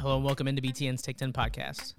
[0.00, 1.92] Hello and welcome into BTN's Take 10 podcast.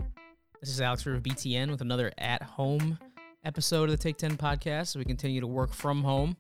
[0.60, 2.98] This is Alex River of BTN with another at home
[3.46, 4.88] episode of the Take 10 podcast.
[4.88, 6.36] So we continue to work from home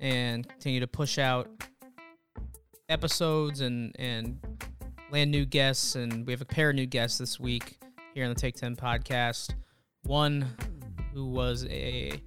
[0.00, 1.48] and continue to push out
[2.88, 4.40] episodes and, and
[5.12, 5.94] land new guests.
[5.94, 7.78] And we have a pair of new guests this week
[8.12, 9.54] here on the Take 10 podcast.
[10.02, 10.48] One
[11.14, 12.20] who was a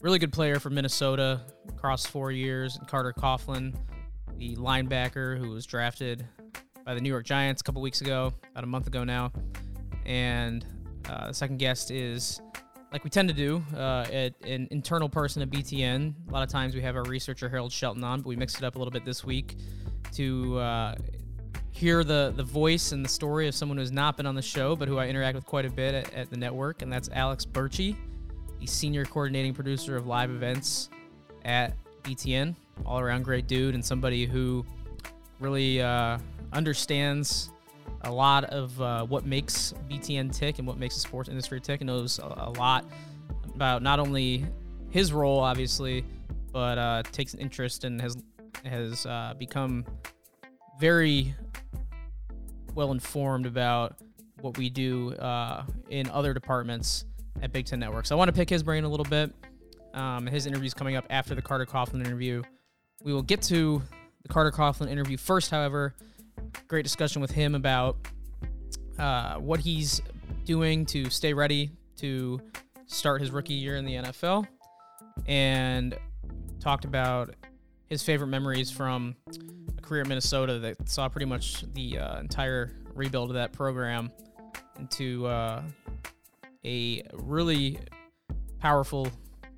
[0.00, 3.74] really good player for Minnesota across four years, and Carter Coughlin,
[4.38, 6.26] the linebacker who was drafted
[6.86, 9.32] by the New York Giants a couple weeks ago, about a month ago now.
[10.06, 10.64] And
[11.10, 12.40] uh, the second guest is,
[12.92, 14.06] like we tend to do, uh,
[14.44, 16.14] an internal person at BTN.
[16.28, 18.64] A lot of times we have our researcher Harold Shelton on, but we mixed it
[18.64, 19.56] up a little bit this week
[20.12, 20.94] to uh,
[21.72, 24.76] hear the the voice and the story of someone who's not been on the show,
[24.76, 27.44] but who I interact with quite a bit at, at the network, and that's Alex
[27.44, 27.96] Bertsche,
[28.60, 30.88] the senior coordinating producer of live events
[31.44, 32.54] at BTN.
[32.84, 34.64] All around great dude and somebody who
[35.40, 36.18] really uh,
[36.52, 37.50] understands
[38.02, 41.80] a lot of uh, what makes BTN tick and what makes the sports industry tick,
[41.80, 42.84] and knows a, lot
[43.54, 44.44] about not only
[44.90, 46.04] his role, obviously,
[46.52, 48.16] but uh, takes an interest and has
[48.64, 49.84] has uh, become
[50.80, 51.34] very
[52.74, 53.96] well informed about
[54.40, 57.06] what we do uh, in other departments
[57.42, 58.06] at Big Ten Network.
[58.06, 59.32] So I want to pick his brain a little bit.
[59.94, 62.42] Um, his interview is coming up after the Carter Coughlin interview.
[63.02, 63.82] We will get to
[64.22, 65.94] the Carter Coughlin interview first, however
[66.68, 67.96] great discussion with him about
[68.98, 70.00] uh, what he's
[70.44, 72.40] doing to stay ready to
[72.86, 74.46] start his rookie year in the NFL,
[75.26, 75.96] and
[76.60, 77.34] talked about
[77.88, 79.14] his favorite memories from
[79.78, 84.10] a career in Minnesota that saw pretty much the uh, entire rebuild of that program
[84.78, 85.62] into uh,
[86.64, 87.78] a really
[88.58, 89.08] powerful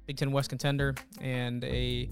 [0.06, 2.08] Big Ten West contender and a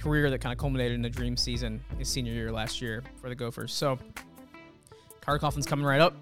[0.00, 3.28] career that kind of culminated in a dream season his senior year last year for
[3.28, 3.72] the Gophers.
[3.72, 3.98] So,
[5.20, 6.16] Carter Coughlin's coming right up.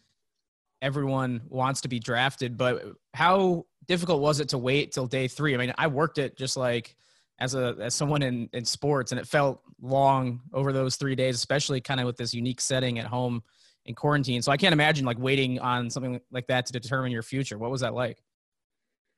[0.83, 5.55] everyone wants to be drafted, but how difficult was it to wait till day three?
[5.55, 6.97] I mean, I worked it just like
[7.39, 11.37] as a as someone in in sports, and it felt long over those three days,
[11.37, 13.43] especially kind of with this unique setting at home
[13.87, 14.43] in quarantine.
[14.43, 17.59] So I can't imagine like waiting on something like that to determine your future.
[17.59, 18.23] What was that like?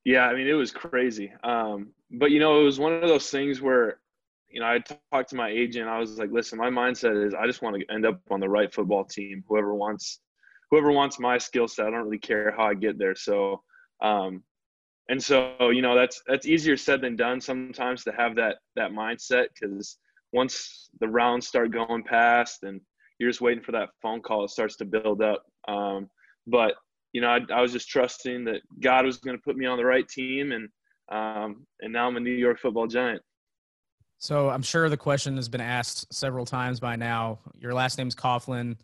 [0.04, 1.32] Yeah, I mean, it was crazy.
[1.42, 4.00] Um, but you know, it was one of those things where,
[4.50, 4.80] you know, I
[5.12, 5.88] talked to my agent.
[5.88, 8.48] I was like, listen, my mindset is I just want to end up on the
[8.48, 9.44] right football team.
[9.48, 10.20] Whoever wants,
[10.70, 13.14] whoever wants my skill set, I don't really care how I get there.
[13.14, 13.62] So,
[14.02, 14.42] um,
[15.08, 18.90] and so you know that's that's easier said than done sometimes to have that that
[18.90, 19.98] mindset because
[20.32, 22.80] once the rounds start going past and
[23.18, 25.44] you're just waiting for that phone call it starts to build up.
[25.68, 26.08] Um,
[26.46, 26.74] but
[27.12, 29.78] you know I, I, was just trusting that god was going to put me on
[29.78, 30.68] the right team and
[31.12, 33.22] um, and now i'm a new york football giant.
[34.18, 37.38] So i'm sure the question has been asked several times by now.
[37.58, 38.76] Your last name's coughlin.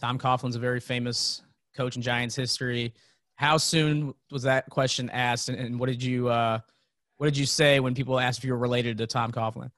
[0.00, 1.42] Tom coughlin's a very famous
[1.74, 2.94] coach in giants history
[3.36, 6.58] how soon was that question asked, and, and what did you uh,
[7.18, 9.70] what did you say when people asked if you were related to Tom Coughlin?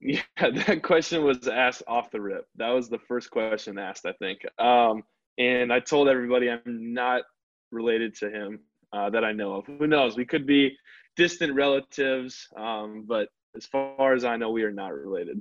[0.00, 2.46] Yeah, that question was asked off the rip.
[2.56, 4.40] That was the first question asked, I think.
[4.58, 5.02] Um,
[5.38, 7.22] and I told everybody I'm not
[7.70, 8.60] related to him
[8.92, 9.66] uh, that I know of.
[9.66, 10.16] Who knows?
[10.16, 10.76] We could be
[11.16, 15.40] distant relatives, um, but as far as I know, we are not related.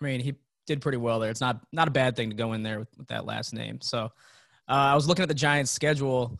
[0.00, 0.34] I mean, he
[0.66, 1.30] did pretty well there.
[1.30, 3.80] It's not not a bad thing to go in there with, with that last name.
[3.80, 4.04] So
[4.68, 6.38] uh, I was looking at the Giants' schedule.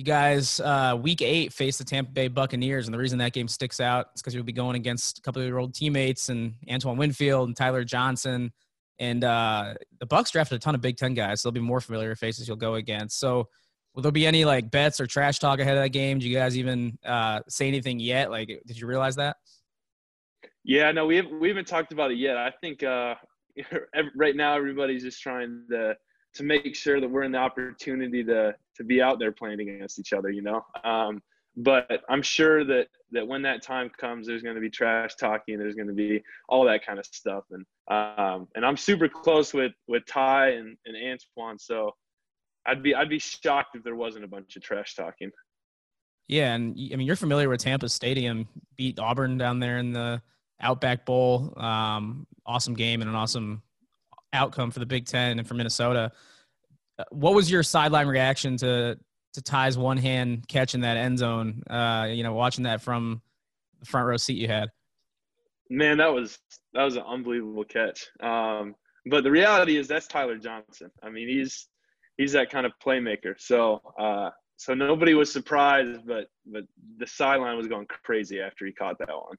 [0.00, 3.46] You guys, uh, week eight, face the Tampa Bay Buccaneers, and the reason that game
[3.46, 6.54] sticks out is because you'll be going against a couple of your old teammates and
[6.70, 8.50] Antoine Winfield and Tyler Johnson,
[8.98, 11.82] and uh, the Bucks drafted a ton of Big Ten guys, so there'll be more
[11.82, 13.20] familiar faces you'll go against.
[13.20, 13.46] So,
[13.94, 16.18] will there be any like bets or trash talk ahead of that game?
[16.18, 18.30] Do you guys even uh, say anything yet?
[18.30, 19.36] Like, did you realize that?
[20.64, 22.38] Yeah, no, we haven't we haven't talked about it yet.
[22.38, 23.16] I think uh,
[24.16, 25.94] right now everybody's just trying to
[26.34, 29.98] to make sure that we're in the opportunity to to be out there playing against
[29.98, 30.30] each other.
[30.30, 31.22] You know, um,
[31.56, 35.58] but I'm sure that that when that time comes, there's going to be trash talking.
[35.58, 39.52] There's going to be all that kind of stuff, and um, and I'm super close
[39.52, 41.92] with with Ty and, and Antoine, so
[42.66, 45.30] I'd be I'd be shocked if there wasn't a bunch of trash talking.
[46.28, 50.22] Yeah, and I mean you're familiar with Tampa Stadium, beat Auburn down there in the
[50.60, 51.52] Outback Bowl.
[51.56, 53.62] Um, awesome game and an awesome
[54.32, 56.12] outcome for the Big Ten and for Minnesota.
[56.98, 58.98] Uh, what was your sideline reaction to
[59.32, 61.62] to Ty's one hand catch in that end zone?
[61.68, 63.22] Uh, you know, watching that from
[63.80, 64.68] the front row seat you had.
[65.68, 66.38] Man, that was
[66.72, 68.08] that was an unbelievable catch.
[68.20, 68.74] Um,
[69.06, 70.90] but the reality is that's Tyler Johnson.
[71.02, 71.68] I mean, he's
[72.16, 73.34] he's that kind of playmaker.
[73.38, 76.64] So uh, so nobody was surprised, but but
[76.98, 79.36] the sideline was going crazy after he caught that one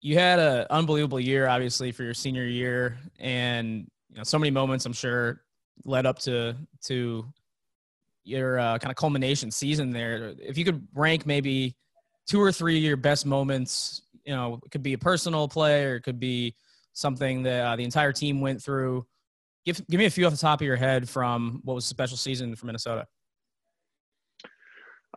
[0.00, 4.50] you had an unbelievable year, obviously, for your senior year, and you know so many
[4.50, 4.86] moments.
[4.86, 5.42] I'm sure
[5.84, 7.24] led up to to
[8.24, 10.34] your uh, kind of culmination season there.
[10.38, 11.76] If you could rank maybe
[12.26, 15.84] two or three of your best moments, you know, it could be a personal play
[15.84, 16.54] or it could be
[16.92, 19.06] something that uh, the entire team went through.
[19.64, 21.88] Give give me a few off the top of your head from what was a
[21.88, 23.06] special season for Minnesota.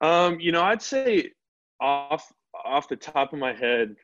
[0.02, 1.32] Um, you know, I'd say
[1.80, 2.32] off
[2.66, 3.96] off the top of my head,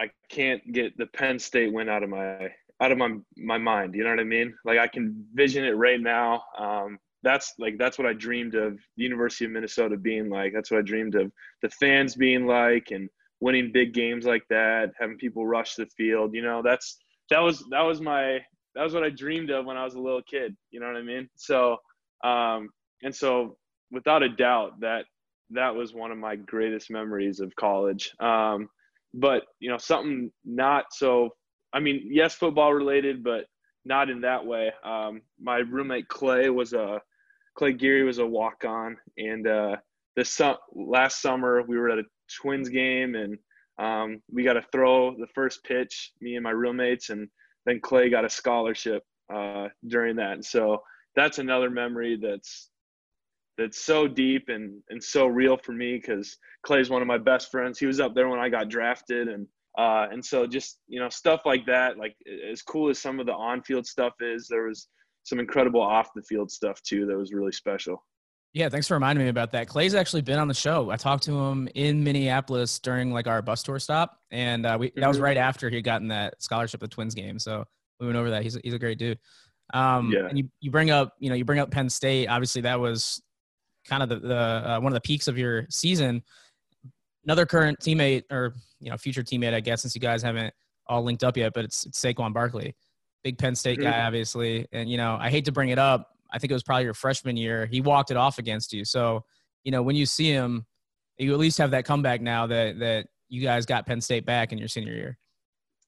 [0.00, 3.94] I can't get the Penn State win out of my out of my my mind.
[3.94, 4.54] You know what I mean?
[4.64, 6.42] Like I can vision it right now.
[6.58, 10.52] Um, that's like that's what I dreamed of the University of Minnesota being like.
[10.54, 11.30] That's what I dreamed of
[11.62, 13.08] the fans being like and
[13.40, 16.34] winning big games like that, having people rush the field.
[16.34, 16.98] You know, that's
[17.30, 18.38] that was that was my
[18.74, 20.56] that was what I dreamed of when I was a little kid.
[20.70, 21.28] You know what I mean?
[21.36, 21.76] So
[22.24, 22.70] um,
[23.02, 23.56] and so
[23.90, 25.04] without a doubt that
[25.50, 28.14] that was one of my greatest memories of college.
[28.20, 28.68] Um,
[29.12, 31.30] but you know something not so
[31.72, 33.46] i mean yes football related but
[33.84, 37.00] not in that way um, my roommate clay was a
[37.56, 39.76] clay geary was a walk on and uh,
[40.16, 42.04] this su- last summer we were at a
[42.40, 43.38] twins game and
[43.78, 47.28] um, we got to throw the first pitch me and my roommates and
[47.66, 49.02] then clay got a scholarship
[49.34, 50.82] uh, during that and so
[51.16, 52.70] that's another memory that's
[53.60, 57.50] that's so deep and and so real for me because Clay's one of my best
[57.50, 57.78] friends.
[57.78, 59.46] He was up there when I got drafted, and
[59.78, 61.98] uh, and so just you know stuff like that.
[61.98, 62.16] Like
[62.50, 64.88] as cool as some of the on-field stuff is, there was
[65.22, 68.04] some incredible off-the-field stuff too that was really special.
[68.52, 69.68] Yeah, thanks for reminding me about that.
[69.68, 70.90] Clay's actually been on the show.
[70.90, 74.92] I talked to him in Minneapolis during like our bus tour stop, and uh, we,
[74.96, 75.24] that was mm-hmm.
[75.24, 77.38] right after he would gotten that scholarship the Twins game.
[77.38, 77.64] So
[78.00, 78.42] we went over that.
[78.42, 79.18] He's he's a great dude.
[79.72, 80.26] Um, yeah.
[80.26, 82.26] And you, you bring up you know you bring up Penn State.
[82.26, 83.22] Obviously, that was
[83.86, 86.22] kind of the, the uh, one of the peaks of your season.
[87.24, 90.54] Another current teammate or you know future teammate, I guess, since you guys haven't
[90.86, 92.74] all linked up yet, but it's, it's Saquon Barkley,
[93.22, 94.06] big Penn State guy, mm-hmm.
[94.06, 94.66] obviously.
[94.72, 96.08] And you know, I hate to bring it up.
[96.32, 97.66] I think it was probably your freshman year.
[97.66, 98.84] He walked it off against you.
[98.84, 99.24] So
[99.64, 100.66] you know, when you see him,
[101.18, 104.52] you at least have that comeback now that that you guys got Penn State back
[104.52, 105.18] in your senior year.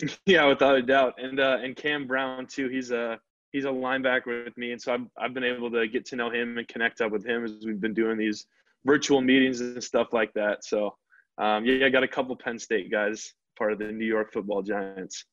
[0.26, 1.14] Yeah, without a doubt.
[1.18, 2.68] And uh, and Cam Brown too.
[2.68, 3.20] He's a
[3.52, 6.28] he's a linebacker with me, and so I've I've been able to get to know
[6.28, 8.46] him and connect up with him as we've been doing these
[8.84, 10.64] virtual meetings and stuff like that.
[10.64, 10.96] So
[11.38, 14.62] um, yeah, I got a couple Penn State guys part of the New York Football
[14.62, 15.24] Giants.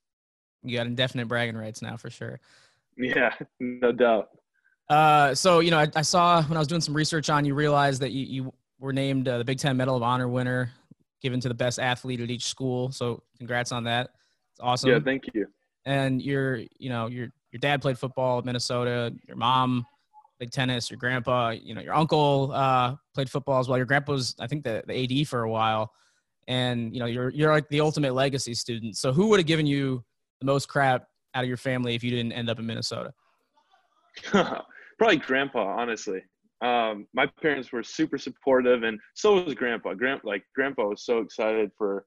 [0.64, 2.40] You got indefinite bragging rights now for sure.
[2.98, 4.30] Yeah, no doubt.
[4.90, 7.54] Uh, so you know, I, I, saw when I was doing some research on you,
[7.54, 10.72] realized that you, you were named uh, the Big Ten Medal of Honor winner,
[11.22, 12.92] given to the best athlete at each school.
[12.92, 14.10] So congrats on that.
[14.52, 14.90] It's awesome.
[14.90, 15.46] Yeah, thank you.
[15.86, 19.86] And you're, you know, you're your dad played football at Minnesota, your mom
[20.40, 23.78] played tennis, your grandpa, you know, your uncle uh, played football as well.
[23.78, 25.92] Your grandpa was, I think, the, the AD for a while,
[26.48, 28.98] and you know, you're you're like the ultimate legacy student.
[28.98, 30.04] So, who would have given you
[30.40, 31.06] the most crap
[31.36, 33.14] out of your family if you didn't end up in Minnesota?
[34.98, 36.22] Probably grandpa, honestly.
[36.62, 39.94] Um, my parents were super supportive, and so was grandpa.
[39.94, 42.06] Grand, like grandpa was so excited for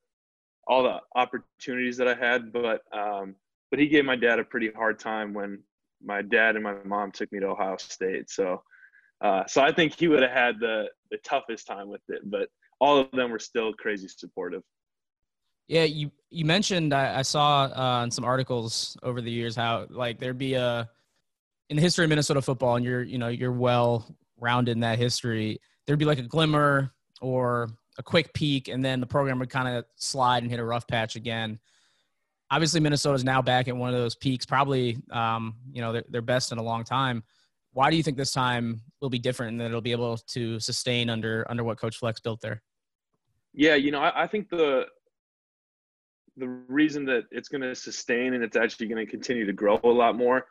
[0.66, 3.34] all the opportunities that I had, but um,
[3.70, 5.62] but he gave my dad a pretty hard time when
[6.04, 8.30] my dad and my mom took me to Ohio State.
[8.30, 8.62] So,
[9.20, 12.48] uh, so I think he would have had the the toughest time with it, but
[12.80, 14.62] all of them were still crazy supportive.
[15.68, 19.86] Yeah, you you mentioned I, I saw uh, in some articles over the years how
[19.90, 20.88] like there'd be a
[21.70, 24.06] in the history of Minnesota football, and you're you know you're well
[24.38, 25.60] rounded in that history.
[25.86, 29.68] There'd be like a glimmer or a quick peak, and then the program would kind
[29.68, 31.58] of slide and hit a rough patch again.
[32.52, 36.22] Obviously, Minnesota's now back at one of those peaks, probably um, you know their, their
[36.22, 37.24] best in a long time.
[37.72, 40.60] Why do you think this time will be different and that it'll be able to
[40.60, 42.62] sustain under under what Coach Fleck built there?
[43.54, 44.84] Yeah, you know, I, I think the
[46.36, 49.80] the reason that it's going to sustain and it's actually going to continue to grow
[49.82, 50.44] a lot more,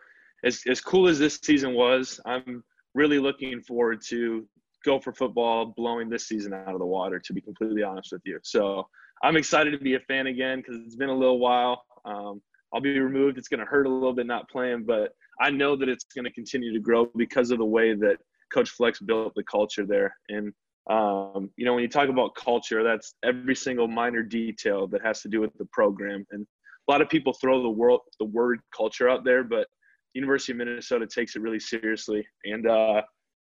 [0.43, 2.63] as as cool as this season was, I'm
[2.95, 4.47] really looking forward to
[4.83, 7.19] Gopher football blowing this season out of the water.
[7.19, 8.87] To be completely honest with you, so
[9.23, 11.83] I'm excited to be a fan again because it's been a little while.
[12.05, 12.41] Um,
[12.73, 13.37] I'll be removed.
[13.37, 16.25] It's going to hurt a little bit not playing, but I know that it's going
[16.25, 18.17] to continue to grow because of the way that
[18.53, 20.15] Coach Fleck built the culture there.
[20.29, 20.53] And
[20.89, 25.21] um, you know, when you talk about culture, that's every single minor detail that has
[25.21, 26.25] to do with the program.
[26.31, 26.45] And
[26.87, 29.67] a lot of people throw the world the word culture out there, but
[30.13, 32.25] University of Minnesota takes it really seriously.
[32.45, 33.01] And uh,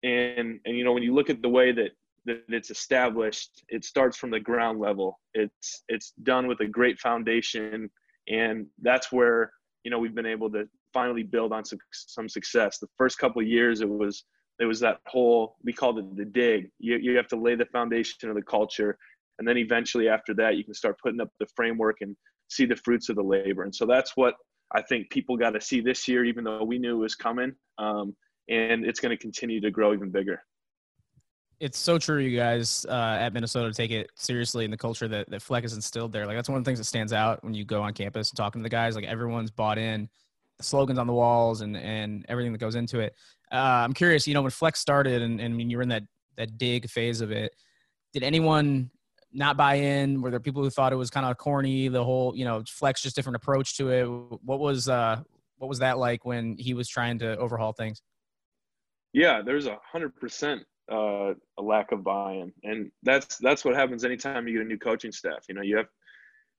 [0.02, 1.90] and and you know, when you look at the way that
[2.26, 5.18] that it's established, it starts from the ground level.
[5.34, 7.90] It's it's done with a great foundation,
[8.28, 9.52] and that's where
[9.84, 12.78] you know we've been able to finally build on some, some success.
[12.78, 14.24] The first couple of years, it was
[14.58, 16.70] it was that whole we called it the dig.
[16.78, 18.96] You you have to lay the foundation of the culture,
[19.38, 22.16] and then eventually after that, you can start putting up the framework and
[22.48, 23.64] see the fruits of the labor.
[23.64, 24.34] And so that's what
[24.74, 27.52] I think people got to see this year, even though we knew it was coming.
[27.78, 28.14] Um,
[28.48, 30.40] and it's going to continue to grow even bigger.
[31.58, 35.30] It's so true, you guys uh, at Minnesota take it seriously in the culture that,
[35.30, 36.26] that Fleck has instilled there.
[36.26, 38.36] Like that's one of the things that stands out when you go on campus and
[38.36, 38.94] talking to the guys.
[38.94, 40.08] Like everyone's bought in,
[40.58, 43.14] the slogans on the walls and and everything that goes into it.
[43.50, 46.02] Uh, I'm curious, you know, when Fleck started and, and you were in that
[46.36, 47.54] that dig phase of it,
[48.12, 48.90] did anyone
[49.32, 50.20] not buy in?
[50.20, 51.88] Were there people who thought it was kind of corny?
[51.88, 54.04] The whole, you know, Fleck's just different approach to it.
[54.42, 55.22] What was uh,
[55.56, 58.02] what was that like when he was trying to overhaul things?
[59.14, 64.04] Yeah, there's a hundred percent uh, a lack of buy-in, and that's that's what happens
[64.04, 65.44] anytime you get a new coaching staff.
[65.48, 65.88] You know, you have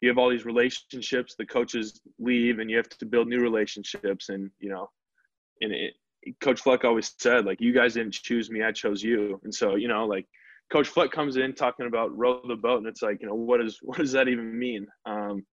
[0.01, 1.35] you have all these relationships.
[1.37, 4.29] The coaches leave, and you have to build new relationships.
[4.29, 4.89] And you know,
[5.61, 5.93] and it,
[6.41, 9.39] Coach Fleck always said, like, you guys didn't choose me, I chose you.
[9.43, 10.25] And so, you know, like
[10.71, 13.61] Coach Fleck comes in talking about row the boat, and it's like, you know, what
[13.61, 14.87] is what does that even mean?
[15.05, 15.45] Um,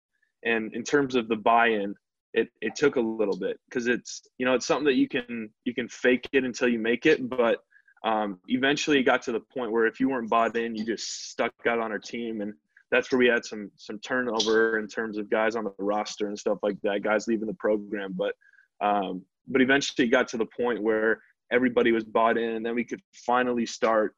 [0.44, 1.94] and in terms of the buy-in,
[2.34, 5.48] it, it took a little bit because it's you know it's something that you can
[5.64, 7.60] you can fake it until you make it but
[8.04, 11.30] um, eventually it got to the point where if you weren't bought in you just
[11.30, 12.52] stuck out on our team and
[12.90, 16.38] that's where we had some some turnover in terms of guys on the roster and
[16.38, 18.34] stuff like that guys leaving the program but
[18.80, 21.20] um, but eventually it got to the point where
[21.50, 24.14] everybody was bought in and then we could finally start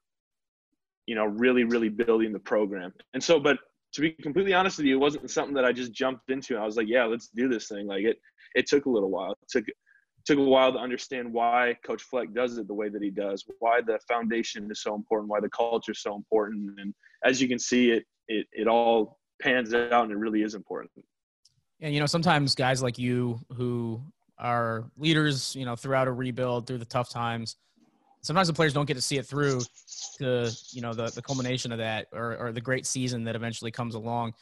[1.06, 3.58] you know really really building the program and so but
[3.96, 6.56] to be completely honest with you, it wasn't something that I just jumped into.
[6.56, 7.86] I was like, yeah, let's do this thing.
[7.86, 8.18] Like it,
[8.54, 9.32] it took a little while.
[9.32, 9.64] It took,
[10.26, 13.44] took a while to understand why Coach Fleck does it the way that he does,
[13.60, 16.78] why the foundation is so important, why the culture is so important.
[16.80, 16.92] And
[17.24, 20.90] as you can see, it, it, it all pans out and it really is important.
[21.80, 24.02] And, you know, sometimes guys like you who
[24.38, 27.56] are leaders, you know, throughout a rebuild, through the tough times,
[28.22, 29.60] sometimes the players don't get to see it through
[30.18, 33.70] to you know the the culmination of that or, or the great season that eventually
[33.70, 34.34] comes along.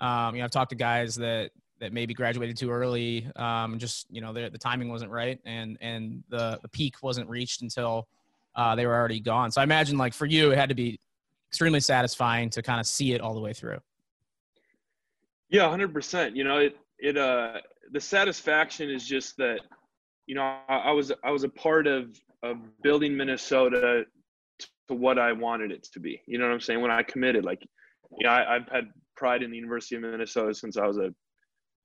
[0.00, 4.06] Um, you know, I've talked to guys that that maybe graduated too early, um, just
[4.10, 8.08] you know the the timing wasn't right and and the the peak wasn't reached until
[8.56, 9.50] uh, they were already gone.
[9.50, 10.98] So I imagine like for you, it had to be
[11.50, 13.78] extremely satisfying to kind of see it all the way through.
[15.48, 16.36] Yeah, hundred percent.
[16.36, 17.58] You know, it it uh
[17.92, 19.60] the satisfaction is just that
[20.26, 24.04] you know I, I was I was a part of of building Minnesota
[24.88, 26.20] to what I wanted it to be.
[26.26, 26.80] You know what I'm saying?
[26.80, 27.62] When I committed, like,
[28.18, 28.84] you know, I, have had
[29.16, 31.14] pride in the University of Minnesota since I was a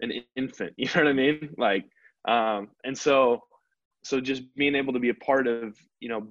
[0.02, 0.74] an infant.
[0.78, 1.50] You know what I mean?
[1.58, 1.86] Like,
[2.28, 3.42] um, and so,
[4.04, 6.28] so just being able to be a part of, you know,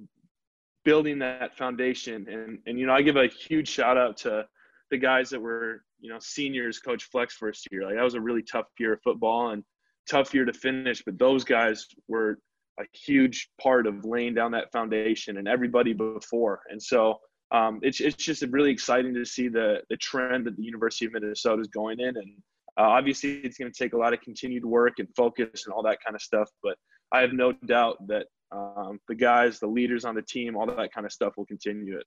[0.85, 4.45] building that foundation, and and you know, I give a huge shout out to
[4.91, 7.85] the guys that were, you know, seniors, Coach Fleck first year.
[7.85, 9.63] Like that was a really tough year of football and
[10.09, 12.39] tough year to finish, but those guys were
[12.79, 16.61] a huge part of laying down that foundation and everybody before.
[16.69, 17.19] And so
[17.51, 21.13] um, it's it's just really exciting to see the the trend that the University of
[21.13, 22.33] Minnesota is going in, and
[22.77, 25.83] uh, obviously it's going to take a lot of continued work and focus and all
[25.83, 26.49] that kind of stuff.
[26.61, 26.75] But
[27.11, 30.93] I have no doubt that um, the guys, the leaders on the team, all that
[30.93, 32.05] kind of stuff will continue it.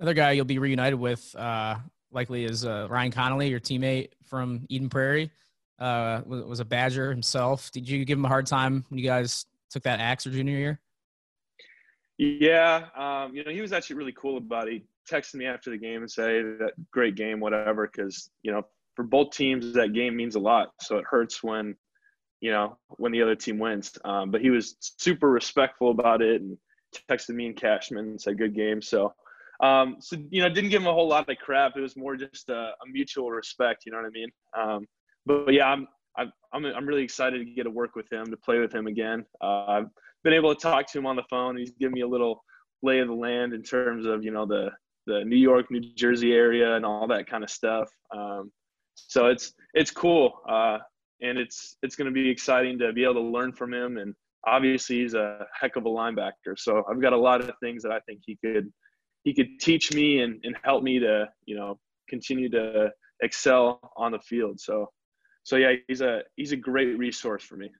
[0.00, 1.76] Another guy you'll be reunited with uh,
[2.12, 5.30] likely is uh, Ryan Connelly, your teammate from Eden Prairie.
[5.78, 7.70] uh, was, a Badger himself.
[7.70, 10.56] Did you give him a hard time when you guys took that axe your junior
[10.56, 10.80] year?
[12.18, 14.72] Yeah, um, you know, he was actually really cool about it.
[14.72, 18.66] He texted me after the game and say that great game, whatever, because you know,
[18.98, 20.72] for both teams, that game means a lot.
[20.80, 21.76] So it hurts when,
[22.40, 23.96] you know, when the other team wins.
[24.04, 26.58] Um, but he was super respectful about it and
[27.08, 28.82] texted me and Cashman and said good game.
[28.82, 29.14] So,
[29.62, 31.76] um, so you know, didn't give him a whole lot of crap.
[31.76, 33.84] It was more just a, a mutual respect.
[33.86, 34.30] You know what I mean?
[34.58, 34.86] Um,
[35.24, 35.86] but, but, yeah, I'm,
[36.52, 39.24] I'm I'm really excited to get to work with him to play with him again.
[39.40, 39.86] Uh, I've
[40.24, 41.56] been able to talk to him on the phone.
[41.56, 42.42] He's given me a little
[42.82, 44.70] lay of the land in terms of you know the
[45.06, 47.88] the New York, New Jersey area and all that kind of stuff.
[48.12, 48.50] Um,
[49.08, 50.78] so it's it's cool, uh,
[51.20, 53.98] and it's it's going to be exciting to be able to learn from him.
[53.98, 54.14] And
[54.46, 56.56] obviously, he's a heck of a linebacker.
[56.56, 58.72] So I've got a lot of things that I think he could
[59.24, 61.78] he could teach me and, and help me to you know
[62.08, 62.90] continue to
[63.22, 64.60] excel on the field.
[64.60, 64.88] So
[65.44, 67.70] so yeah, he's a he's a great resource for me.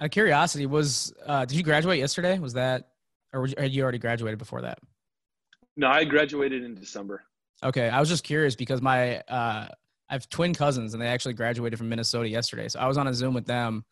[0.00, 2.38] Out of curiosity, was uh, did you graduate yesterday?
[2.38, 2.88] Was that
[3.32, 4.78] or had you already graduated before that?
[5.76, 7.22] No, I graduated in December.
[7.62, 9.68] Okay, I was just curious because my uh,
[10.10, 12.68] I have twin cousins and they actually graduated from Minnesota yesterday.
[12.68, 13.84] So I was on a Zoom with them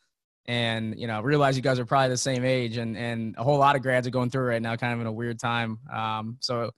[0.49, 3.58] and you know realize you guys are probably the same age and and a whole
[3.58, 5.78] lot of grads are going through right now kind of in a weird time.
[5.92, 6.70] Um, so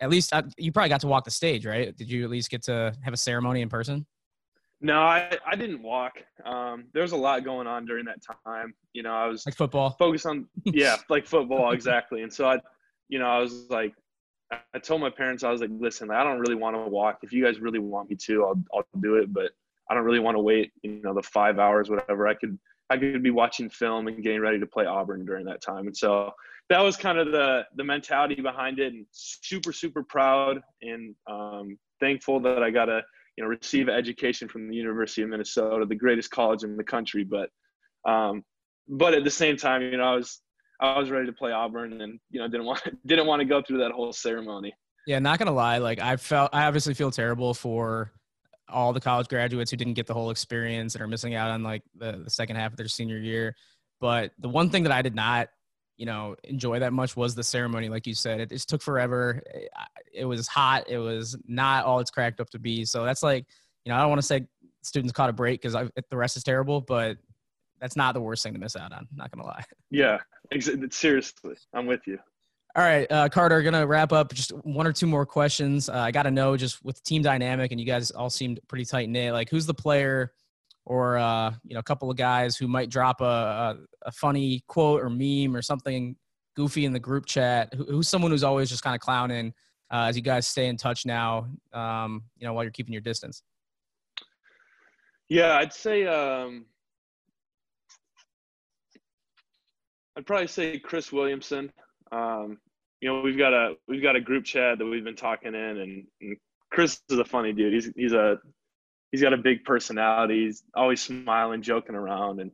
[0.00, 1.94] at least I, uh, you probably got to walk the stage right?
[1.96, 4.06] Did you at least get to have a ceremony in person?
[4.80, 6.14] No i, I didn't walk.
[6.44, 8.74] Um, there was a lot going on during that time.
[8.92, 9.96] You know i was like football?
[9.98, 12.22] focused on yeah like football exactly.
[12.22, 12.58] And so i
[13.08, 13.94] you know i was like
[14.74, 17.18] I told my parents, I was like, listen, I don't really want to walk.
[17.22, 19.32] If you guys really want me to, I'll, I'll do it.
[19.32, 19.52] But
[19.90, 22.26] I don't really want to wait, you know, the five hours, whatever.
[22.26, 22.58] I could,
[22.90, 25.86] I could be watching film and getting ready to play Auburn during that time.
[25.86, 26.32] And so
[26.70, 31.78] that was kind of the, the mentality behind it and super, super proud and um,
[32.00, 33.02] thankful that I got to,
[33.36, 37.24] you know, receive education from the University of Minnesota, the greatest college in the country.
[37.24, 37.50] But,
[38.04, 38.44] um,
[38.88, 40.40] but at the same time, you know, I was,
[40.84, 43.62] I was ready to play Auburn, and you know didn't want didn't want to go
[43.62, 44.72] through that whole ceremony.
[45.06, 48.12] Yeah, not gonna lie, like I felt I obviously feel terrible for
[48.68, 51.62] all the college graduates who didn't get the whole experience and are missing out on
[51.62, 53.54] like the, the second half of their senior year.
[54.00, 55.48] But the one thing that I did not,
[55.96, 57.88] you know, enjoy that much was the ceremony.
[57.88, 59.42] Like you said, it just took forever.
[60.12, 60.88] It was hot.
[60.88, 62.84] It was not all it's cracked up to be.
[62.84, 63.46] So that's like,
[63.84, 64.46] you know, I don't want to say
[64.82, 67.18] students caught a break because the rest is terrible, but
[67.84, 69.06] that's not the worst thing to miss out on.
[69.14, 69.62] Not gonna lie.
[69.90, 70.18] Yeah,
[70.90, 72.18] seriously, I'm with you.
[72.74, 74.32] All right, uh, Carter, gonna wrap up.
[74.32, 75.90] Just one or two more questions.
[75.90, 78.86] Uh, I got to know, just with team dynamic, and you guys all seemed pretty
[78.86, 79.34] tight knit.
[79.34, 80.32] Like, who's the player,
[80.86, 84.64] or uh, you know, a couple of guys who might drop a, a, a funny
[84.66, 86.16] quote or meme or something
[86.56, 87.72] goofy in the group chat?
[87.74, 89.52] Who, who's someone who's always just kind of clowning
[89.92, 91.46] uh, as you guys stay in touch now?
[91.74, 93.42] Um, you know, while you're keeping your distance.
[95.28, 96.64] Yeah, I'd say um,
[100.16, 101.72] I'd probably say Chris Williamson.
[102.12, 102.58] Um,
[103.00, 105.54] you know, we've got a we've got a group chat that we've been talking in,
[105.54, 106.36] and, and
[106.70, 107.72] Chris is a funny dude.
[107.72, 108.38] He's he's a
[109.12, 110.46] he's got a big personality.
[110.46, 112.50] He's always smiling, joking around, and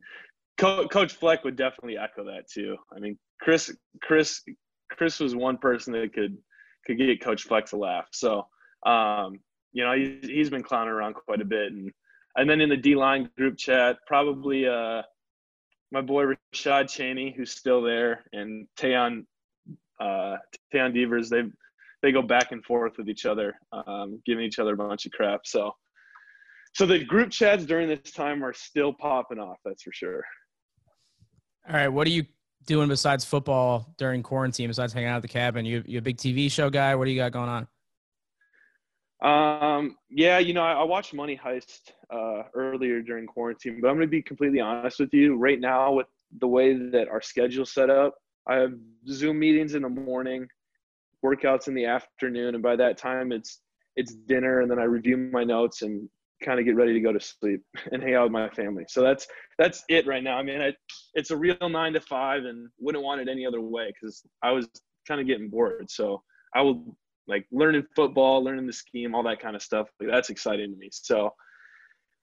[0.57, 2.77] Co- Coach Fleck would definitely echo that too.
[2.95, 4.41] I mean, Chris Chris
[4.91, 6.37] Chris was one person that could
[6.85, 8.05] could get Coach Fleck to laugh.
[8.11, 8.45] So,
[8.85, 9.39] um,
[9.73, 11.91] you know, he's he's been clowning around quite a bit, and
[12.35, 15.01] and then in the D line group chat, probably uh,
[15.91, 19.25] my boy Rashad Cheney, who's still there, and Tayon
[19.99, 20.37] uh,
[20.73, 21.29] Tayon Devers.
[21.29, 21.43] They
[22.01, 25.11] they go back and forth with each other, um, giving each other a bunch of
[25.11, 25.41] crap.
[25.45, 25.71] So
[26.73, 29.57] so the group chats during this time are still popping off.
[29.65, 30.23] That's for sure.
[31.69, 32.25] All right, what are you
[32.65, 34.67] doing besides football during quarantine?
[34.67, 36.95] Besides hanging out at the cabin, you you a big TV show guy?
[36.95, 37.67] What do you got going on?
[39.21, 43.95] Um, yeah, you know, I, I watched Money Heist uh, earlier during quarantine, but I'm
[43.95, 45.37] going to be completely honest with you.
[45.37, 46.07] Right now, with
[46.39, 48.15] the way that our schedule's set up,
[48.47, 48.73] I have
[49.07, 50.47] Zoom meetings in the morning,
[51.23, 53.61] workouts in the afternoon, and by that time, it's
[53.95, 56.09] it's dinner, and then I review my notes and
[56.43, 58.85] kind of get ready to go to sleep and hang out with my family.
[58.87, 59.27] So that's
[59.59, 60.37] that's it right now.
[60.37, 60.73] I mean, I,
[61.13, 64.51] it's a real nine to five, and wouldn't want it any other way because I
[64.51, 64.67] was
[65.07, 65.91] kind of getting bored.
[65.91, 66.23] So
[66.55, 69.87] I will like learning football, learning the scheme, all that kind of stuff.
[69.99, 70.89] Like that's exciting to me.
[70.91, 71.31] So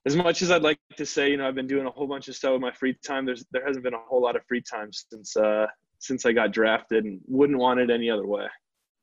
[0.07, 2.29] as much as I'd like to say, you know, I've been doing a whole bunch
[2.29, 3.27] of stuff with my free time.
[3.27, 5.67] There's there hasn't been a whole lot of free time since uh
[6.01, 8.47] since I got drafted, and wouldn't want it any other way.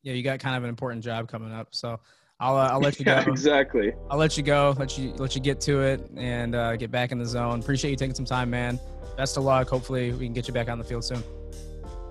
[0.04, 2.00] Yeah, you got kind of an important job coming up, so
[2.40, 3.12] I'll uh, I'll let you go.
[3.12, 3.94] yeah, exactly.
[4.10, 4.76] I'll let you go.
[4.78, 7.60] Let you let you get to it and uh, get back in the zone.
[7.60, 8.80] Appreciate you taking some time, man.
[9.18, 9.70] Best of luck.
[9.70, 11.24] Hopefully, we can get you back on the field soon.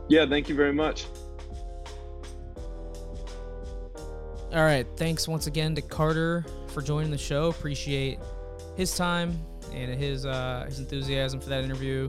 [0.08, 1.06] Yeah, thank you very much.
[4.54, 4.86] All right.
[4.96, 7.48] Thanks once again to Carter for joining the show.
[7.48, 8.20] Appreciate
[8.76, 9.36] his time
[9.72, 12.08] and his uh, his enthusiasm for that interview.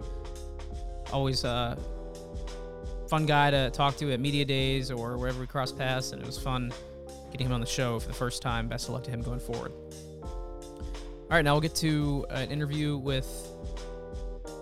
[1.12, 1.76] Always uh,
[3.10, 6.28] fun guy to talk to at media days or wherever we cross paths, and it
[6.28, 6.72] was fun
[7.32, 8.68] getting him on the show for the first time.
[8.68, 9.72] Best of luck to him going forward.
[10.22, 13.26] All right, now we'll get to an interview with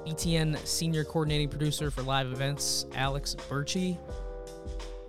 [0.07, 3.97] BTN senior coordinating producer for live events, Alex Bertsche.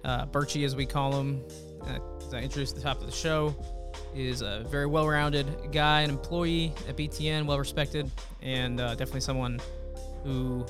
[0.03, 1.45] Uh, Birchie, as we call him,
[1.87, 1.99] uh,
[2.35, 3.55] I introduced at the top of the show,
[4.15, 8.11] is a very well rounded guy, an employee at BTN, well respected,
[8.43, 9.61] and uh, definitely someone
[10.23, 10.65] who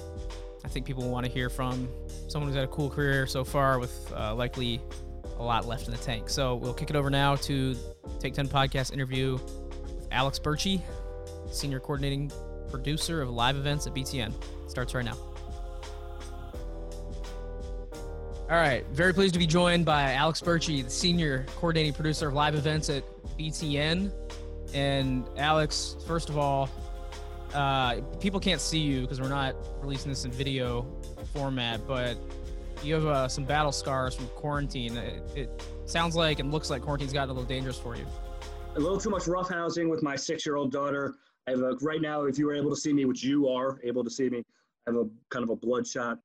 [0.64, 1.88] I think people want to hear from.
[2.29, 4.81] Someone who's had a cool career so far with uh, likely
[5.38, 6.29] a lot left in the tank.
[6.31, 7.77] So we'll kick it over now to
[8.18, 10.81] Take 10 podcast interview with Alex Bertsche,
[11.50, 12.31] senior coordinating
[12.70, 14.33] producer of live events at BTN.
[14.66, 15.34] Starts right now.
[18.50, 22.35] All right, very pleased to be joined by Alex Bertsche, the senior coordinating producer of
[22.35, 23.02] live events at
[23.38, 24.12] BTN.
[24.74, 26.68] And Alex, first of all,
[27.54, 30.87] uh, people can't see you because we're not releasing this in video
[31.33, 32.18] format, but
[32.83, 34.94] you have uh, some battle scars from quarantine.
[34.98, 38.04] It, it, sounds like and looks like quarantine's gotten a little dangerous for you.
[38.76, 41.14] A little too much roughhousing with my six-year-old daughter.
[41.46, 42.24] I have a right now.
[42.24, 44.44] If you were able to see me, which you are able to see me,
[44.87, 46.18] I have a kind of a bloodshot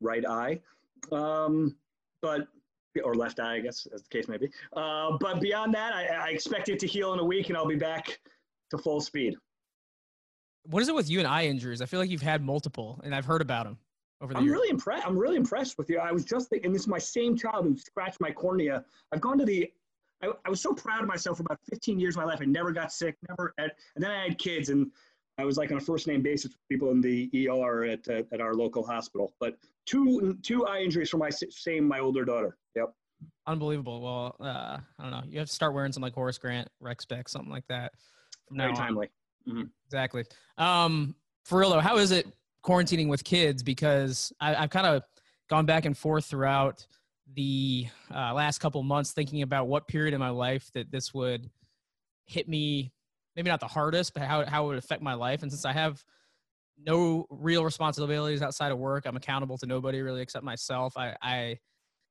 [0.00, 0.60] right eye.
[1.12, 1.76] Um,
[2.22, 2.48] but
[3.04, 4.48] or left eye, I guess, as the case may be.
[4.74, 7.66] Uh, but beyond that, I, I, expect it to heal in a week, and I'll
[7.66, 8.18] be back
[8.70, 9.36] to full speed.
[10.64, 11.80] What is it with you and eye injuries?
[11.80, 13.78] I feel like you've had multiple, and I've heard about them
[14.20, 14.54] over the I'm years.
[14.54, 15.06] really impressed.
[15.06, 15.98] I'm really impressed with you.
[15.98, 18.84] I was just thinking, this is my same child who scratched my cornea.
[19.12, 19.70] I've gone to the.
[20.22, 22.38] I, I was so proud of myself for about 15 years of my life.
[22.40, 23.52] I never got sick, never.
[23.58, 24.90] Had, and then I had kids, and
[25.38, 28.22] I was like on a first name basis with people in the ER at, uh,
[28.32, 29.34] at our local hospital.
[29.38, 32.56] But two two eye injuries for my same my older daughter.
[32.74, 32.94] Yep.
[33.46, 34.00] Unbelievable.
[34.00, 35.22] Well, uh, I don't know.
[35.26, 37.92] You have to start wearing some like Horace Grant rec spec, something like that.
[38.48, 39.10] From Very timely.
[39.48, 39.64] Mm-hmm.
[39.86, 40.24] Exactly.
[40.58, 42.26] Um, for real though, how is it
[42.64, 43.62] quarantining with kids?
[43.62, 45.02] Because I, have kind of
[45.48, 46.86] gone back and forth throughout
[47.34, 51.48] the uh, last couple months, thinking about what period in my life that this would
[52.26, 52.92] hit me
[53.36, 55.42] maybe not the hardest, but how, how it would affect my life.
[55.42, 56.02] And since I have
[56.78, 60.96] no real responsibilities outside of work, I'm accountable to nobody really except myself.
[60.96, 61.58] I, I,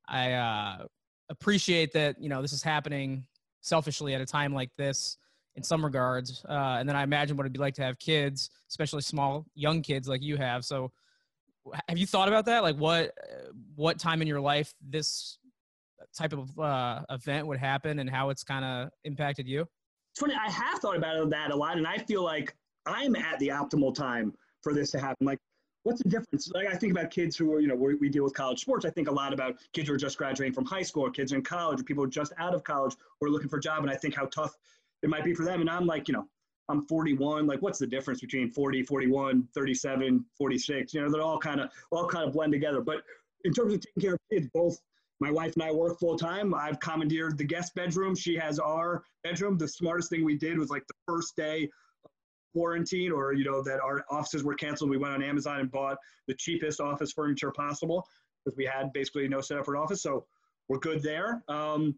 [0.07, 0.85] I uh,
[1.29, 3.25] appreciate that, you know, this is happening
[3.61, 5.17] selfishly at a time like this
[5.55, 6.45] in some regards.
[6.47, 9.81] Uh, and then I imagine what it'd be like to have kids, especially small, young
[9.81, 10.63] kids like you have.
[10.63, 10.91] So
[11.87, 12.61] have you thought about that?
[12.61, 13.11] Like what,
[13.75, 15.39] what time in your life this
[16.15, 19.67] type of uh, event would happen and how it's kind of impacted you?
[20.15, 20.33] It's funny.
[20.33, 23.93] I have thought about that a lot, and I feel like I'm at the optimal
[23.93, 25.27] time for this to happen.
[25.27, 25.39] Like,
[25.83, 26.49] what's the difference?
[26.53, 28.85] Like, I think about kids who are, you know, we deal with college sports.
[28.85, 31.33] I think a lot about kids who are just graduating from high school, or kids
[31.33, 33.61] in college, or people who are just out of college who are looking for a
[33.61, 34.55] job, and I think how tough
[35.03, 35.59] it might be for them.
[35.59, 36.25] And I'm like, you know,
[36.69, 37.45] I'm 41.
[37.45, 40.93] Like, what's the difference between 40, 41, 37, 46?
[40.93, 42.79] You know, they're all kind of all kind of blend together.
[42.79, 43.03] But
[43.43, 44.79] in terms of taking care of kids, both
[45.19, 46.53] my wife and I work full time.
[46.53, 48.15] I've commandeered the guest bedroom.
[48.15, 49.57] She has our bedroom.
[49.57, 51.69] The smartest thing we did was like the first day
[52.55, 55.97] quarantine or you know that our offices were canceled we went on amazon and bought
[56.29, 58.07] the cheapest office furniture possible
[58.45, 60.25] because we had basically no setup for an office so
[60.69, 61.93] we're good there um,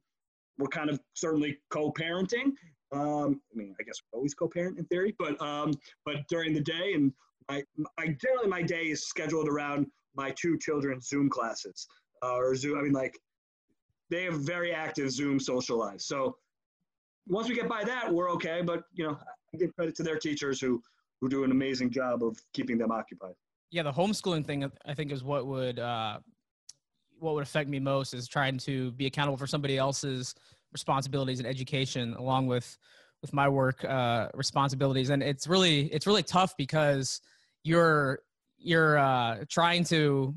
[0.58, 2.54] we're kind of certainly co-parenting
[2.92, 5.72] um, i mean i guess we're always co-parent in theory but um,
[6.06, 7.14] but during the day and
[7.50, 7.64] I,
[8.00, 11.88] my generally my day is scheduled around my two children's zoom classes
[12.24, 12.78] uh, or Zoom.
[12.78, 13.18] I mean, like
[14.10, 16.06] they have very active Zoom social lives.
[16.06, 16.38] So
[17.28, 18.62] once we get by that, we're okay.
[18.62, 19.18] But you know,
[19.54, 20.82] I give credit to their teachers who
[21.20, 23.34] who do an amazing job of keeping them occupied.
[23.72, 26.20] Yeah, the homeschooling thing I think is what would uh,
[27.20, 30.34] what would affect me most is trying to be accountable for somebody else's
[30.72, 32.78] responsibilities and education along with
[33.22, 37.20] with my work uh, responsibilities and it's really it's really tough because
[37.64, 38.20] you're
[38.58, 40.36] you're uh, trying to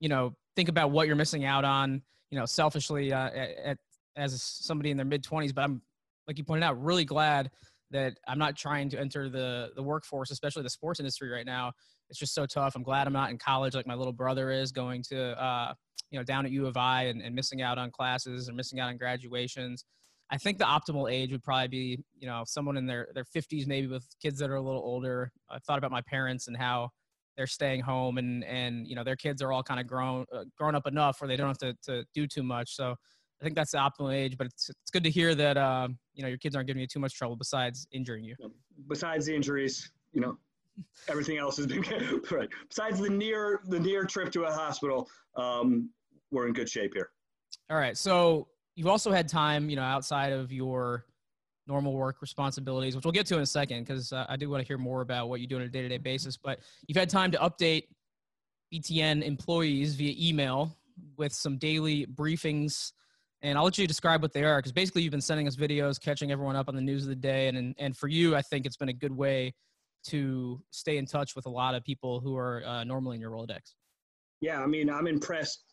[0.00, 3.78] you know think about what you're missing out on, you know, selfishly uh, at, at,
[4.16, 5.54] as somebody in their mid 20s.
[5.54, 5.82] But I'm,
[6.26, 7.50] like you pointed out, really glad
[7.90, 11.72] that I'm not trying to enter the the workforce, especially the sports industry right now.
[12.10, 12.74] It's just so tough.
[12.76, 15.74] I'm glad I'm not in college like my little brother is, going to uh,
[16.10, 18.80] you know down at U of I and, and missing out on classes or missing
[18.80, 19.84] out on graduations.
[20.30, 23.66] I think the optimal age would probably be you know someone in their their 50s,
[23.66, 25.30] maybe with kids that are a little older.
[25.50, 26.90] I thought about my parents and how
[27.36, 30.44] they're staying home and and you know their kids are all kind of grown uh,
[30.56, 32.74] grown up enough where they don't have to, to do too much.
[32.76, 32.94] So
[33.40, 36.22] i think that's the optimal age but it's, it's good to hear that uh, you
[36.22, 38.36] know your kids aren't giving you too much trouble besides injuring you.
[38.88, 40.36] Besides the injuries you know
[41.08, 41.82] everything else has been
[42.30, 42.48] right.
[42.68, 45.90] Besides the near the near trip to a hospital um,
[46.30, 47.10] we're in good shape here.
[47.70, 47.96] All right.
[47.96, 51.06] So you've also had time you know outside of your
[51.66, 54.62] normal work responsibilities, which we'll get to in a second because uh, I do want
[54.62, 56.36] to hear more about what you do on a day to day basis.
[56.36, 57.84] But you've had time to update
[58.72, 60.76] BTN employees via email
[61.16, 62.92] with some daily briefings.
[63.42, 66.00] And I'll let you describe what they are because basically you've been sending us videos,
[66.00, 67.48] catching everyone up on the news of the day.
[67.48, 69.54] And, and, for you, I think it's been a good way
[70.06, 73.30] to stay in touch with a lot of people who are uh, normally in your
[73.30, 73.74] Rolodex.
[74.40, 75.64] Yeah, I mean, I'm impressed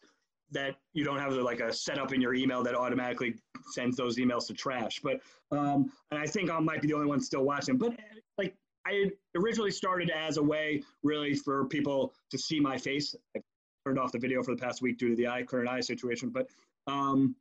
[0.52, 3.36] that you don't have like a setup in your email that automatically
[3.72, 5.00] sends those emails to trash.
[5.02, 7.78] But um, and I think I might be the only one still watching.
[7.78, 7.94] But
[8.38, 13.16] like I originally started as a way really for people to see my face.
[13.36, 13.42] I
[13.86, 16.30] turned off the video for the past week due to the eye current eye situation,
[16.30, 16.48] but
[16.88, 17.36] um,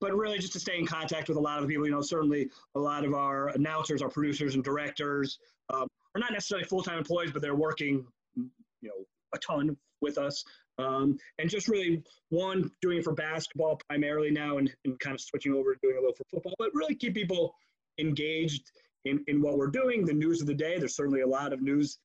[0.00, 1.84] but really just to stay in contact with a lot of the people.
[1.84, 5.38] You know, certainly a lot of our announcers, our producers, and directors
[5.70, 8.06] um, are not necessarily full time employees, but they're working,
[8.36, 8.48] you
[8.88, 10.44] know, a ton with us.
[10.78, 15.20] Um, and just really one doing it for basketball primarily now and, and kind of
[15.20, 17.54] switching over to doing a little for football, but really keep people
[17.98, 18.70] engaged
[19.04, 20.78] in, in what we're doing, the news of the day.
[20.78, 21.98] There's certainly a lot of news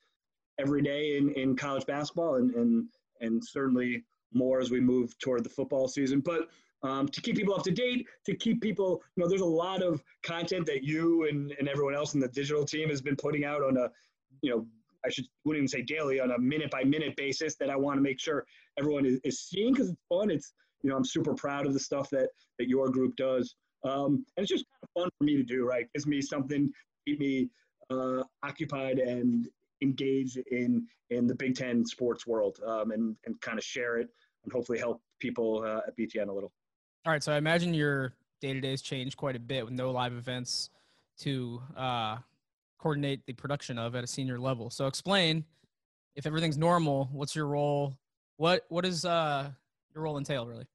[0.59, 2.87] every day in, in college basketball and, and,
[3.21, 4.03] and certainly
[4.33, 6.19] more as we move toward the football season.
[6.19, 6.49] But
[6.83, 9.81] um, to keep people up to date, to keep people, you know, there's a lot
[9.81, 13.45] of content that you and, and everyone else in the digital team has been putting
[13.45, 13.89] out on a,
[14.41, 14.65] you know,
[15.05, 17.97] I should wouldn't even say daily on a minute by minute basis that I want
[17.97, 18.45] to make sure
[18.77, 20.31] everyone is, is seeing because it's fun.
[20.31, 24.25] It's you know I'm super proud of the stuff that that your group does, um,
[24.37, 25.65] and it's just kind of fun for me to do.
[25.65, 26.71] Right, gives me something
[27.05, 27.49] keep me
[27.89, 29.47] uh, occupied and
[29.81, 34.09] engaged in in the Big Ten sports world, um, and and kind of share it
[34.43, 36.51] and hopefully help people uh, at BTN a little.
[37.05, 39.73] All right, so I imagine your day to day has changed quite a bit with
[39.73, 40.69] no live events
[41.19, 42.17] to uh,
[42.83, 44.69] coordinate the production of at a senior level.
[44.69, 45.45] So explain
[46.15, 47.97] if everything's normal, what's your role?
[48.35, 49.49] What what does uh,
[49.95, 50.65] your role entail really?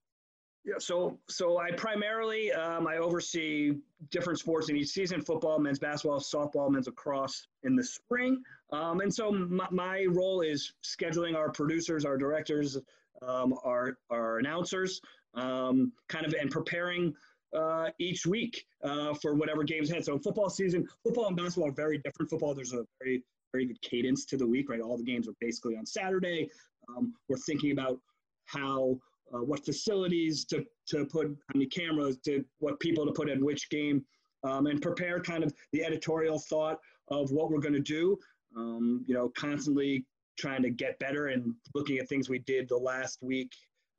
[0.64, 3.74] Yeah, so so I primarily um, I oversee
[4.10, 8.42] different sports in each season: football, men's basketball, softball, men's lacrosse in the spring.
[8.72, 12.78] Um, and so my, my, role is scheduling our producers, our directors,
[13.22, 15.00] um, our our announcers,
[15.34, 17.14] um, kind of and preparing
[17.56, 20.04] uh, each week uh, for whatever games ahead.
[20.04, 22.30] So football season, football and basketball are very different.
[22.30, 24.80] Football, there's a very very good cadence to the week, right?
[24.80, 26.50] All the games are basically on Saturday.
[26.88, 27.98] Um, we're thinking about
[28.46, 28.98] how
[29.32, 33.44] uh, what facilities to to put, how many cameras, to what people to put in
[33.44, 34.04] which game,
[34.44, 38.18] um, and prepare kind of the editorial thought of what we're going to do.
[38.56, 40.04] Um, you know, constantly
[40.38, 43.52] trying to get better and looking at things we did the last week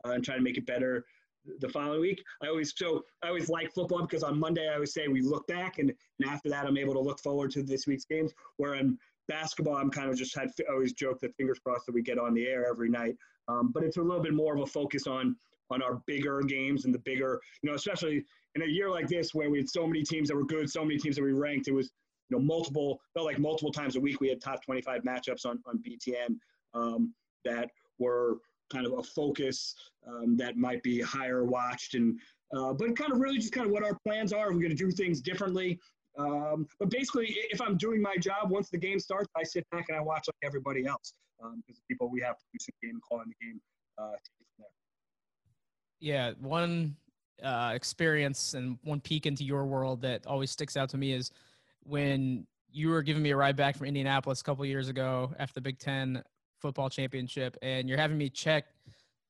[0.05, 1.05] uh, and trying to make it better
[1.59, 2.23] the following week.
[2.41, 5.47] I always so I always like football because on Monday I always say we look
[5.47, 8.33] back and, and after that I'm able to look forward to this week's games.
[8.57, 11.95] Where in basketball I'm kind of just had I always joke that fingers crossed that
[11.95, 13.15] we get on the air every night.
[13.47, 15.35] Um, but it's a little bit more of a focus on
[15.71, 18.23] on our bigger games and the bigger you know especially
[18.55, 20.83] in a year like this where we had so many teams that were good, so
[20.83, 21.67] many teams that we ranked.
[21.67, 21.91] It was
[22.29, 25.59] you know multiple felt like multiple times a week we had top 25 matchups on
[25.65, 26.37] on BTN
[26.73, 27.13] um,
[27.45, 28.37] that were
[28.71, 29.75] kind of a focus
[30.07, 32.19] um, that might be higher watched and
[32.55, 34.51] uh, but kind of really just kind of what our plans are.
[34.51, 35.79] We're going to do things differently.
[36.17, 39.85] Um, but basically, if I'm doing my job, once the game starts, I sit back
[39.89, 42.99] and I watch like everybody else because um, the people we have producing the game,
[43.07, 43.61] calling the game.
[43.97, 44.65] Uh,
[45.99, 46.95] yeah, one
[47.43, 51.31] uh, experience and one peek into your world that always sticks out to me is
[51.83, 55.53] when you were giving me a ride back from Indianapolis a couple years ago after
[55.55, 56.23] the Big Ten
[56.61, 58.65] football championship and you're having me check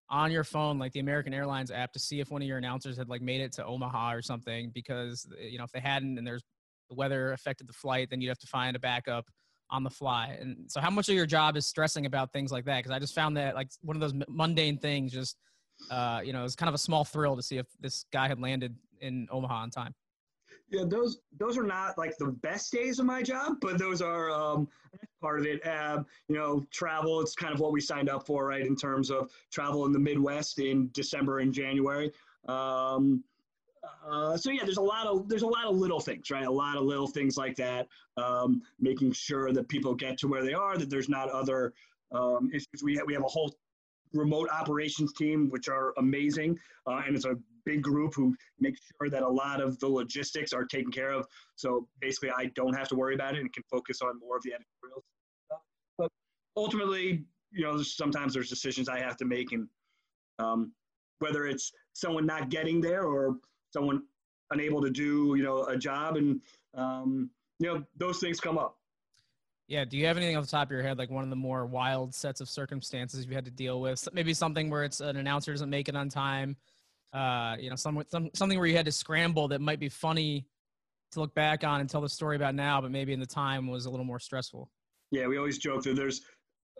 [0.09, 2.97] on your phone like the American Airlines app to see if one of your announcers
[2.97, 6.25] had like made it to Omaha or something because you know if they hadn't and
[6.25, 6.43] there's
[6.89, 9.25] the weather affected the flight then you'd have to find a backup
[9.71, 10.37] on the fly.
[10.39, 12.77] And so how much of your job is stressing about things like that?
[12.77, 15.37] Because I just found that like one of those mundane things just
[15.91, 18.39] uh, you know it's kind of a small thrill to see if this guy had
[18.39, 19.93] landed in Omaha on time.
[20.71, 24.29] Yeah, those those are not like the best days of my job, but those are
[24.31, 24.67] um,
[25.19, 25.65] part of it.
[25.67, 27.21] Um, you know, travel.
[27.21, 28.65] It's kind of what we signed up for, right?
[28.65, 32.11] In terms of travel in the Midwest in December and January.
[32.47, 33.23] Um,
[34.07, 36.45] uh, so yeah, there's a lot of there's a lot of little things, right?
[36.45, 37.87] A lot of little things like that.
[38.17, 41.73] Um, making sure that people get to where they are, that there's not other
[42.11, 42.83] um, issues.
[42.83, 43.55] We have, we have a whole
[44.13, 47.37] remote operations team, which are amazing, uh, and it's a
[47.69, 51.27] big group who make sure that a lot of the logistics are taken care of.
[51.55, 54.43] So basically, I don't have to worry about it and can focus on more of
[54.43, 55.03] the editorial
[55.45, 55.59] stuff.
[55.97, 56.11] But
[56.57, 59.67] ultimately, you know, sometimes there's decisions I have to make, and
[60.39, 60.71] um,
[61.19, 63.35] whether it's someone not getting there or
[63.71, 64.03] someone
[64.51, 66.41] unable to do, you know, a job, and
[66.75, 67.29] um,
[67.59, 68.77] you know, those things come up.
[69.67, 69.85] Yeah.
[69.85, 71.67] Do you have anything off the top of your head, like one of the more
[71.67, 74.07] wild sets of circumstances you had to deal with?
[74.11, 76.57] Maybe something where it's an announcer doesn't make it on time,
[77.13, 80.45] uh, you know, some, some something where you had to scramble that might be funny
[81.11, 83.67] to look back on and tell the story about now, but maybe in the time
[83.67, 84.69] was a little more stressful.
[85.11, 86.21] Yeah, we always joke that there's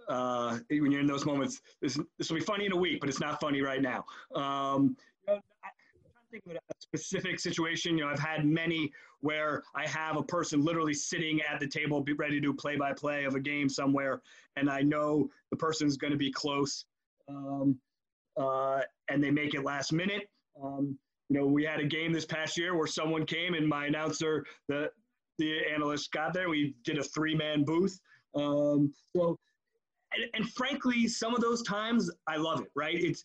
[0.08, 3.10] uh, when you're in those moments, this, this will be funny in a week, but
[3.10, 4.06] it's not funny right now.
[4.36, 4.96] Um,
[6.32, 7.98] think of a specific situation.
[7.98, 12.02] You know, I've had many where I have a person literally sitting at the table,
[12.02, 14.22] be ready to do play-by-play of a game somewhere,
[14.56, 16.86] and I know the person's going to be close,
[17.28, 17.78] um,
[18.40, 20.30] uh, and they make it last minute.
[20.64, 20.98] Um,
[21.30, 24.46] you know, we had a game this past year where someone came and my announcer,
[24.68, 24.90] the
[25.38, 26.50] the analyst got there.
[26.50, 27.98] We did a three-man booth.
[28.36, 29.38] Um, so
[30.16, 32.72] and, and frankly, some of those times I love it.
[32.76, 32.96] Right?
[32.96, 33.24] It's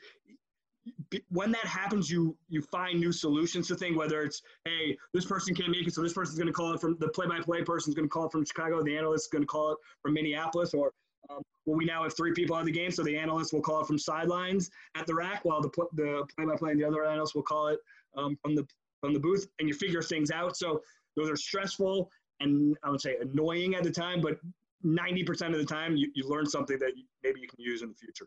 [1.31, 3.97] when that happens, you you find new solutions to things.
[3.97, 6.81] Whether it's hey, this person can't make it, so this person's going to call it
[6.81, 9.73] from the play-by-play person's going to call it from Chicago, the analyst's going to call
[9.73, 10.93] it from Minneapolis, or
[11.31, 13.81] um, well, we now have three people on the game, so the analyst will call
[13.81, 17.43] it from sidelines at the rack, while the the play-by-play and the other analyst will
[17.43, 17.79] call it
[18.17, 18.67] um, from the
[19.01, 20.57] from the booth, and you figure things out.
[20.57, 20.83] So
[21.17, 22.11] those are stressful
[22.41, 24.39] and I would say annoying at the time, but
[24.85, 27.89] 90% of the time you, you learn something that you, maybe you can use in
[27.89, 28.27] the future.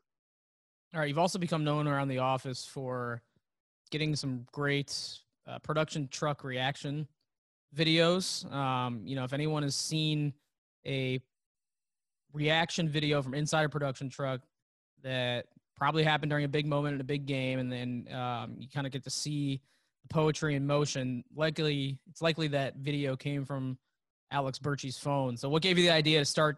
[0.93, 1.07] All right.
[1.07, 3.21] You've also become known around the office for
[3.91, 4.97] getting some great
[5.47, 7.07] uh, production truck reaction
[7.75, 8.51] videos.
[8.51, 10.33] Um, you know, if anyone has seen
[10.85, 11.19] a
[12.33, 14.41] reaction video from inside a production truck
[15.03, 18.67] that probably happened during a big moment in a big game, and then um, you
[18.67, 19.61] kind of get to see
[20.03, 21.23] the poetry in motion.
[21.35, 23.77] Likely, it's likely that video came from
[24.31, 25.37] Alex Bertsche's phone.
[25.37, 26.57] So what gave you the idea to start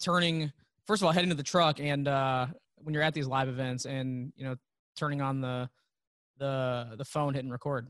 [0.00, 0.52] turning
[0.86, 3.84] first of all heading to the truck and uh, when you're at these live events
[3.84, 4.56] and you know
[4.96, 5.68] turning on the
[6.38, 7.88] the the phone hitting record?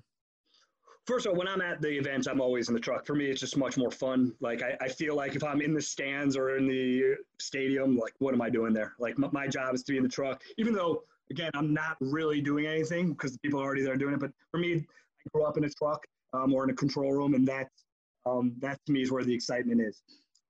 [1.10, 3.04] First of all, when I'm at the events, I'm always in the truck.
[3.04, 4.32] For me, it's just much more fun.
[4.38, 8.12] Like I, I feel like if I'm in the stands or in the stadium, like
[8.20, 8.94] what am I doing there?
[9.00, 11.96] Like my, my job is to be in the truck, even though again I'm not
[12.00, 14.20] really doing anything because the people are already there doing it.
[14.20, 17.34] But for me, I grew up in a truck um, or in a control room,
[17.34, 17.84] and that's
[18.24, 20.02] um, that to me is where the excitement is.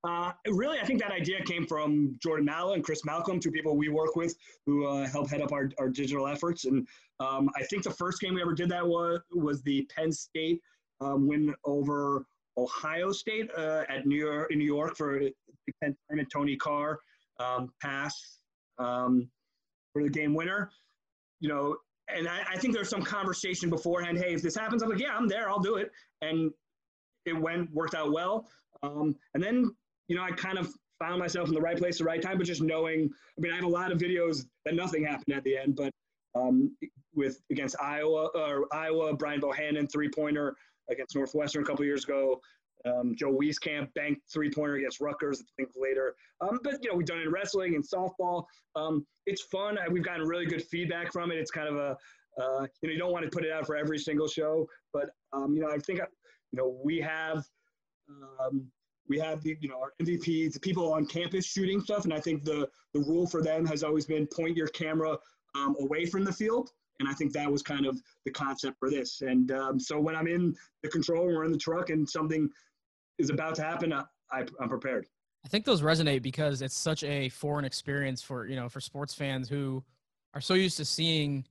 [0.03, 3.77] Uh, really, I think that idea came from Jordan Malla and Chris Malcolm, two people
[3.77, 4.35] we work with
[4.65, 6.65] who uh, help head up our, our digital efforts.
[6.65, 6.89] And
[7.21, 10.61] um, I think the first game we ever did that was, was the Penn State
[11.03, 12.25] um, win over
[12.57, 15.33] Ohio State uh, at New York, in New York for the
[15.83, 16.31] Penn tournament.
[16.33, 16.99] Tony Carr
[17.39, 18.39] um, pass
[18.79, 19.29] um,
[19.93, 20.71] for the game winner.
[21.41, 21.77] You know,
[22.09, 24.19] and I, I think there's some conversation beforehand.
[24.19, 25.51] Hey, if this happens, I'm like, yeah, I'm there.
[25.51, 25.91] I'll do it.
[26.23, 26.51] And
[27.27, 28.49] it went worked out well.
[28.83, 29.75] Um, and then
[30.11, 32.37] you know I kind of found myself in the right place, at the right time,
[32.37, 33.09] but just knowing.
[33.39, 35.93] I mean, I have a lot of videos that nothing happened at the end, but
[36.35, 36.77] um,
[37.15, 40.55] with against Iowa or Iowa, Brian Bohannon three pointer
[40.91, 42.41] against Northwestern a couple years ago.
[42.85, 46.15] Um, Joe Wieskamp banked three pointer against Rutgers, I think later.
[46.41, 48.45] Um, but you know, we've done it in wrestling and softball.
[48.75, 49.79] Um, it's fun.
[49.91, 51.37] We've gotten really good feedback from it.
[51.37, 51.97] It's kind of a
[52.41, 55.11] uh, you know, you don't want to put it out for every single show, but
[55.33, 57.45] um, you know, I think you know, we have
[58.41, 58.67] um,
[59.11, 62.21] we have the you know our MVPs, the people on campus shooting stuff, and I
[62.21, 65.19] think the the rule for them has always been point your camera
[65.55, 66.71] um, away from the field,
[67.01, 69.21] and I think that was kind of the concept for this.
[69.21, 72.49] And um, so when I'm in the control room or in the truck and something
[73.19, 75.07] is about to happen, I, I, I'm prepared.
[75.45, 79.13] I think those resonate because it's such a foreign experience for you know for sports
[79.13, 79.83] fans who
[80.35, 81.45] are so used to seeing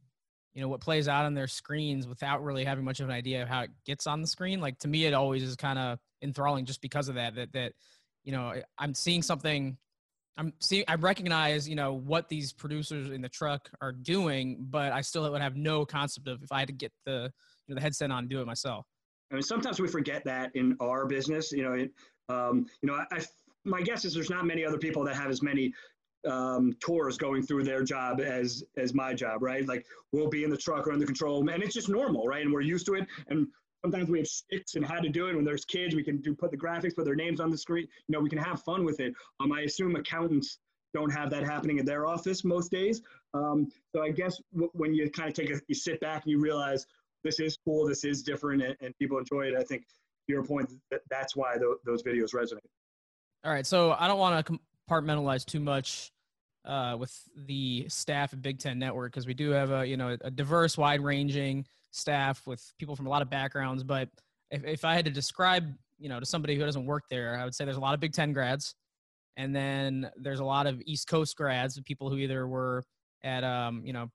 [0.54, 3.43] you know what plays out on their screens without really having much of an idea
[3.43, 6.00] of how it gets on the screen like to me it always is kind of
[6.22, 7.74] enthralling just because of that that that
[8.24, 9.78] you know i'm seeing something
[10.38, 14.92] i'm seeing i recognize you know what these producers in the truck are doing but
[14.92, 17.32] i still would have no concept of if i had to get the
[17.68, 18.86] you know the headset on and do it myself
[19.32, 21.92] i mean sometimes we forget that in our business you know it,
[22.30, 23.22] um, you know I, I
[23.66, 25.74] my guess is there's not many other people that have as many
[26.28, 29.66] um, tours going through their job as as my job, right?
[29.66, 32.26] Like we'll be in the truck or in the control room, and it's just normal,
[32.28, 32.42] right?
[32.42, 33.08] And we're used to it.
[33.28, 33.48] And
[33.82, 35.36] sometimes we have sticks and how to do it.
[35.36, 37.88] When there's kids, we can do put the graphics, put their names on the screen.
[38.08, 39.13] You know, we can have fun with it.
[39.39, 40.60] Um, I assume accountants
[40.94, 43.02] don't have that happening in their office most days.
[43.34, 46.32] Um, so I guess w- when you kind of take a, you sit back and
[46.32, 46.86] you realize
[47.24, 49.56] this is cool, this is different, and, and people enjoy it.
[49.56, 49.84] I think
[50.28, 52.60] your point, that, that's why th- those videos resonate.
[53.44, 54.60] All right, so I don't want to
[54.90, 56.12] compartmentalize too much
[56.65, 60.17] uh, with the staff at Big Ten Network because we do have a you know
[60.21, 63.83] a diverse, wide-ranging staff with people from a lot of backgrounds.
[63.83, 64.10] But
[64.52, 67.44] if, if I had to describe you know to somebody who doesn't work there, I
[67.44, 68.75] would say there's a lot of Big Ten grads,
[69.37, 72.83] and then there's a lot of East Coast grads, people who either were
[73.23, 74.10] at um, you know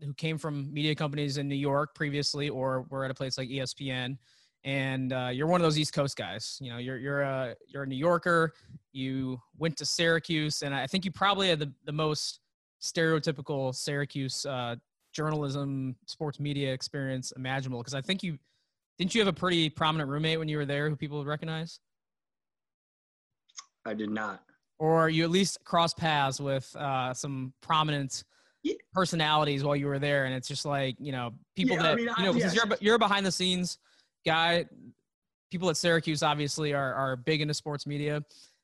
[0.00, 3.48] who came from media companies in New York previously or were at a place like
[3.48, 4.16] ESPN
[4.64, 6.58] and uh, you're one of those East Coast guys.
[6.60, 8.52] You know, you're you're a you're a New Yorker.
[8.92, 12.40] You went to Syracuse, and I think you probably had the the most
[12.82, 14.76] stereotypical Syracuse uh,
[15.18, 17.80] journalism, sports media experience imaginable.
[17.80, 18.38] Because I think you
[18.98, 21.80] Didn't you have a pretty prominent roommate when you were there who people would recognize?
[23.84, 24.42] I did not.
[24.78, 28.24] Or you at least cross paths with uh, some prominent
[28.62, 28.74] Yeah.
[28.92, 31.96] personalities while you were there, and it's just like you know people Yeah, I that
[31.96, 32.62] mean, you know because yeah.
[32.66, 33.78] you're you're a behind the scenes
[34.24, 34.66] guy.
[35.50, 38.22] People at Syracuse obviously are are big into sports media,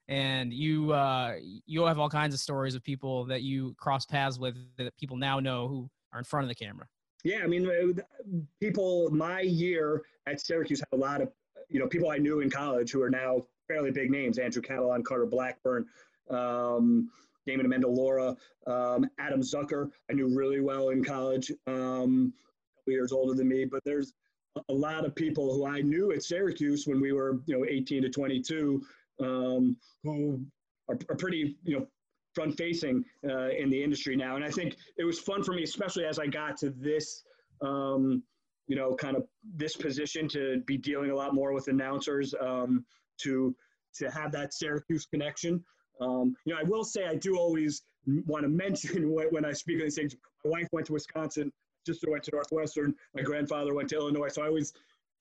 [0.09, 1.37] and you uh,
[1.67, 5.17] you have all kinds of stories of people that you cross paths with that people
[5.17, 5.89] now know who
[6.19, 6.87] in front of the camera.
[7.25, 8.03] Yeah, I mean, uh,
[8.61, 9.11] people.
[9.11, 11.33] My year at Syracuse had a lot of,
[11.69, 15.03] you know, people I knew in college who are now fairly big names: Andrew Catalon,
[15.05, 15.87] Carter Blackburn,
[16.29, 17.11] um,
[17.47, 18.37] Damon Amendolara,
[18.67, 19.91] um, Adam Zucker.
[20.11, 21.51] I knew really well in college.
[21.67, 24.13] Um, a couple years older than me, but there's
[24.57, 27.65] a- a lot of people who I knew at Syracuse when we were, you know,
[27.67, 28.83] 18 to 22,
[29.21, 30.45] um, who
[30.89, 31.87] are, are pretty, you know,
[32.35, 34.37] front facing uh, in the industry now.
[34.37, 37.23] And I think it was fun for me, especially as I got to this,
[37.63, 38.23] um,
[38.67, 39.25] you know, kind of
[39.57, 42.85] this position to be dealing a lot more with announcers, um,
[43.23, 43.55] to
[43.97, 45.65] to have that Syracuse connection.
[46.01, 47.83] Um, you know, I will say I do always
[48.27, 50.17] want to mention when, when I speak on these things.
[50.45, 51.53] My wife went to Wisconsin,
[51.87, 54.29] sister went to Northwestern, my grandfather went to Illinois.
[54.29, 54.73] So I always,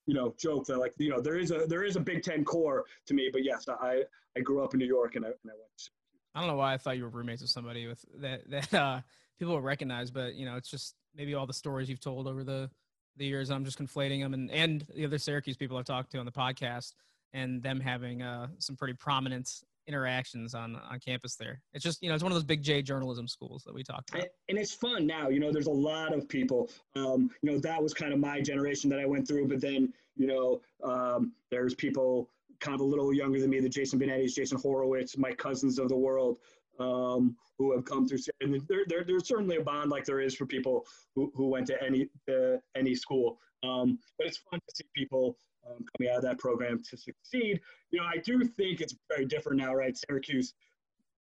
[0.07, 2.43] you know, joke that like, you know, there is a there is a Big Ten
[2.43, 3.29] core to me.
[3.31, 4.03] But yes, I
[4.35, 5.77] I grew up in New York and I, and I went.
[5.77, 5.91] To
[6.33, 9.01] I don't know why I thought you were roommates with somebody with that that uh,
[9.39, 12.43] people would recognize, but you know, it's just maybe all the stories you've told over
[12.43, 12.69] the
[13.17, 13.51] the years.
[13.51, 16.31] I'm just conflating them, and and the other Syracuse people I've talked to on the
[16.31, 16.93] podcast,
[17.33, 19.49] and them having uh, some pretty prominent
[19.87, 21.61] interactions on on campus there.
[21.73, 24.09] It's just you know, it's one of those big J journalism schools that we talked
[24.09, 24.27] about.
[24.49, 25.29] and, it's fun now.
[25.29, 26.69] You know, there's a lot of people.
[26.95, 29.47] Um, you know, that was kind of my generation that I went through.
[29.47, 32.29] But then, you know, um, there's people
[32.63, 35.89] kind of a little younger than me, the Jason Benetti's, Jason Horowitz, Mike Couzens of
[35.89, 36.37] the world,
[36.79, 38.19] um, who have come through.
[38.41, 40.85] And there, there, there's certainly a bond like there is for people
[41.15, 43.37] who, who went to any uh, any school.
[43.63, 45.37] Um, but it's fun to see people
[45.69, 47.61] um, coming out of that program to succeed.
[47.91, 49.95] You know, I do think it's very different now, right?
[49.95, 50.53] Syracuse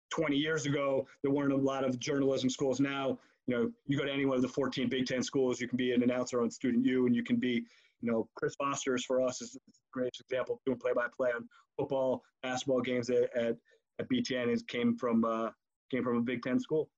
[0.09, 2.79] 20 years ago, there weren't a lot of journalism schools.
[2.79, 3.17] Now,
[3.47, 5.77] you know, you go to any one of the 14 Big Ten schools, you can
[5.77, 7.65] be an announcer on Student U, and you can be,
[8.03, 9.59] you know, Chris Vosters for us is a
[9.93, 11.47] great example, doing play-by-play on
[11.77, 13.55] football, basketball games at, at,
[13.97, 14.49] at BTN.
[14.49, 15.49] Is came from uh,
[15.89, 16.89] came from a Big Ten school.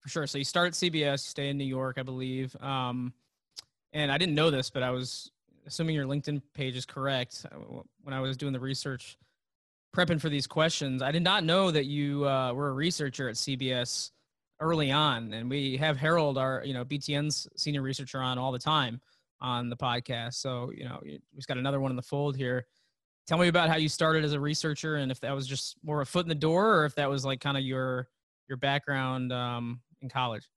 [0.00, 0.26] For sure.
[0.26, 2.56] So you start at CBS, stay in New York, I believe.
[2.62, 3.12] Um,
[3.92, 5.30] and I didn't know this, but I was
[5.66, 7.44] assuming your LinkedIn page is correct.
[7.52, 7.56] uh,
[8.02, 9.18] When I was doing the research,
[9.94, 13.34] prepping for these questions, I did not know that you uh, were a researcher at
[13.34, 14.12] CBS
[14.60, 15.34] early on.
[15.34, 19.02] And we have Harold, our you know BTN's senior researcher, on all the time
[19.40, 20.34] on the podcast.
[20.34, 22.66] So you know we've got another one in the fold here.
[23.26, 26.00] Tell me about how you started as a researcher, and if that was just more
[26.00, 28.08] a foot in the door, or if that was like kind of your
[28.48, 30.48] your background um, in college.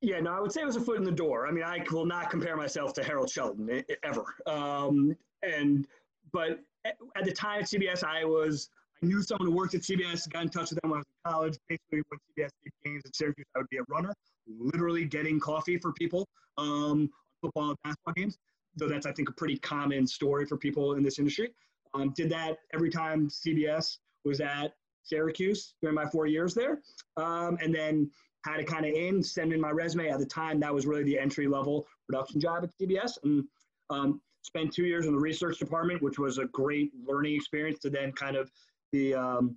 [0.00, 1.46] Yeah, no, I would say it was a foot in the door.
[1.46, 3.32] I mean, I will not compare myself to Harold
[3.70, 4.24] i- ever.
[4.46, 5.86] Um, and
[6.32, 8.68] but at, at the time at CBS, I was
[9.02, 10.28] I knew someone who worked at CBS.
[10.30, 11.58] Got in touch with them when I was in college.
[11.68, 14.12] Basically, when CBS did games at Syracuse, I would be a runner,
[14.46, 16.28] literally getting coffee for people,
[16.58, 17.08] um,
[17.42, 18.38] football and basketball games.
[18.78, 21.52] So that's I think a pretty common story for people in this industry.
[21.94, 24.72] Um, did that every time CBS was at
[25.02, 26.80] Syracuse during my four years there,
[27.16, 28.10] um, and then
[28.46, 30.08] had to kind of in, send in my resume.
[30.08, 33.44] At the time, that was really the entry level production job at CBS, and
[33.90, 37.78] um, spent two years in the research department, which was a great learning experience.
[37.80, 38.50] To then kind of
[38.92, 39.56] the um,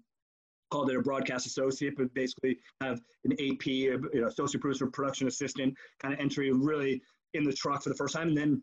[0.71, 4.87] called it a broadcast associate, but basically kind of an AP, you know, associate producer,
[4.87, 7.01] production assistant, kind of entry, really
[7.35, 8.61] in the truck for the first time, and then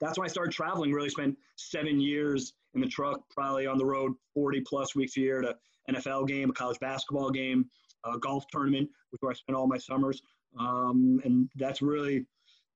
[0.00, 0.92] that's when I started traveling.
[0.92, 5.20] Really spent seven years in the truck, probably on the road 40 plus weeks a
[5.20, 5.54] year to
[5.90, 7.66] NFL game, a college basketball game,
[8.04, 10.22] a golf tournament, which where I spent all my summers.
[10.58, 12.26] Um, and that's really,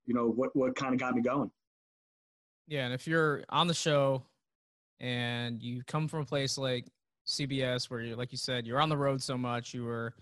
[0.06, 1.50] you know, what, what kind of got me going.
[2.68, 4.22] Yeah, and if you're on the show
[5.00, 6.86] and you come from a place like
[7.26, 10.14] CBS where you like you said, you're on the road so much, you were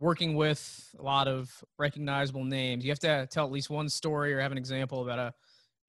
[0.00, 2.84] working with a lot of recognizable names.
[2.84, 5.34] You have to tell at least one story or have an example about a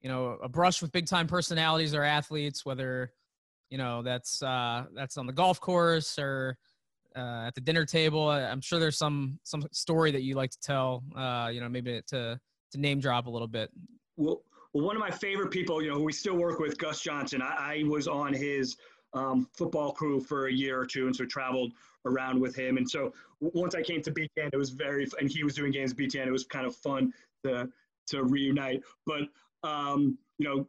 [0.01, 3.12] you know, a brush with big time personalities or athletes, whether
[3.70, 6.57] you know that's uh that's on the golf course or
[7.16, 8.30] uh, at the dinner table.
[8.30, 11.03] I'm sure there's some some story that you like to tell.
[11.16, 12.39] Uh, you know, maybe to
[12.72, 13.72] to name drop a little bit.
[14.16, 14.41] Well,
[14.74, 17.41] well, one of my favorite people, you know, who we still work with, Gus Johnson.
[17.41, 18.78] I, I was on his
[19.14, 21.74] um, football crew for a year or two, and so traveled
[22.06, 22.78] around with him.
[22.78, 25.93] And so once I came to BTN, it was very, and he was doing games
[25.93, 26.28] BTN.
[26.28, 27.70] It was kind of fun to
[28.08, 28.82] to reunite.
[29.06, 29.24] But
[29.64, 30.68] um, you know,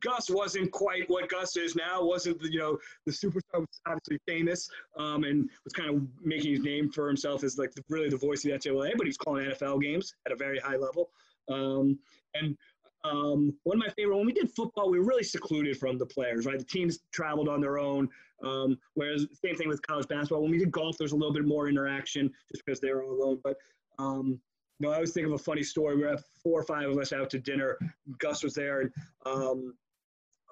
[0.00, 2.04] Gus wasn't quite what Gus is now.
[2.04, 6.52] wasn't the, you know the superstar was obviously famous um, and was kind of making
[6.52, 8.92] his name for himself as like the, really the voice of the NCAA.
[8.96, 11.10] But he's calling NFL games at a very high level.
[11.48, 11.98] Um,
[12.34, 12.56] and
[13.04, 16.06] um, one of my favorite when we did football, we were really secluded from the
[16.06, 16.58] players, right?
[16.58, 18.08] The teams traveled on their own.
[18.42, 20.42] Um, whereas same thing with college basketball.
[20.42, 23.12] When we did golf, there's a little bit more interaction just because they were all
[23.12, 23.38] alone.
[23.42, 23.56] But
[23.98, 24.40] um,
[24.78, 25.96] you know, I always think of a funny story.
[25.96, 27.78] We have four or five of us out to dinner.
[28.18, 28.90] Gus was there, and
[29.26, 29.74] um,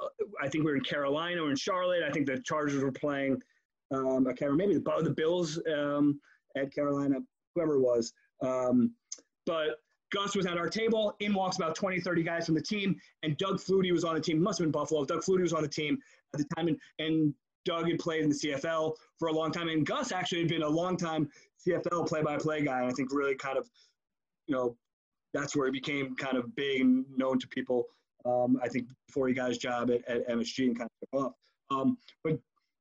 [0.03, 0.09] uh,
[0.43, 2.03] I think we were in Carolina or in Charlotte.
[2.07, 3.41] I think the Chargers were playing.
[3.91, 6.21] Um, I can't remember, maybe the, the Bills um,
[6.59, 7.17] at Carolina,
[7.55, 8.13] whoever it was.
[8.43, 8.93] Um,
[9.47, 9.79] but
[10.13, 11.15] Gus was at our table.
[11.21, 14.21] In walks about 20, 30 guys from the team, and Doug Flutie was on the
[14.21, 14.43] team.
[14.43, 15.05] Must have been Buffalo.
[15.05, 15.99] Doug Flutie was on the team
[16.35, 17.35] at the time, and, and
[17.65, 20.63] Doug had played in the CFL for a long time, and Gus actually had been
[20.63, 21.29] a long time
[21.67, 22.81] CFL play-by-play guy.
[22.81, 23.69] And I think really kind of,
[24.47, 24.77] you know,
[25.35, 27.85] that's where he became kind of big and known to people.
[28.25, 31.27] Um, I think before he got his job at, at MSG and kind of took
[31.27, 31.33] off.
[31.71, 32.39] Um, but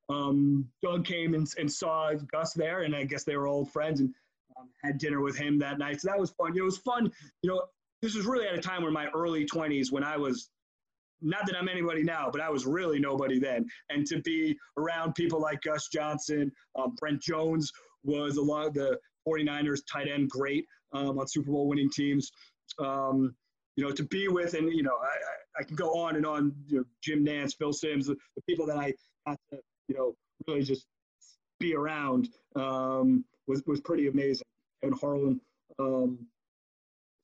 [0.09, 3.99] um, Doug came and, and saw Gus there, and I guess they were old friends
[3.99, 4.13] and
[4.59, 6.01] um, had dinner with him that night.
[6.01, 6.53] So that was fun.
[6.53, 7.11] You know, it was fun.
[7.41, 7.63] You know,
[8.01, 10.49] this was really at a time where my early 20s when I was
[11.21, 13.65] not that I'm anybody now, but I was really nobody then.
[13.89, 17.71] And to be around people like Gus Johnson, um, Brent Jones
[18.03, 22.31] was along the 49ers tight end great um, on Super Bowl winning teams.
[22.79, 23.35] Um,
[23.75, 26.51] you know, to be with, and you know, I, I can go on and on.
[26.67, 28.93] You know, Jim Nantz, Phil Simms, the, the people that I
[29.87, 30.15] you know,
[30.47, 30.85] really just
[31.59, 34.45] be around um, was was pretty amazing.
[34.83, 35.41] And Harlan.
[35.79, 36.27] Um,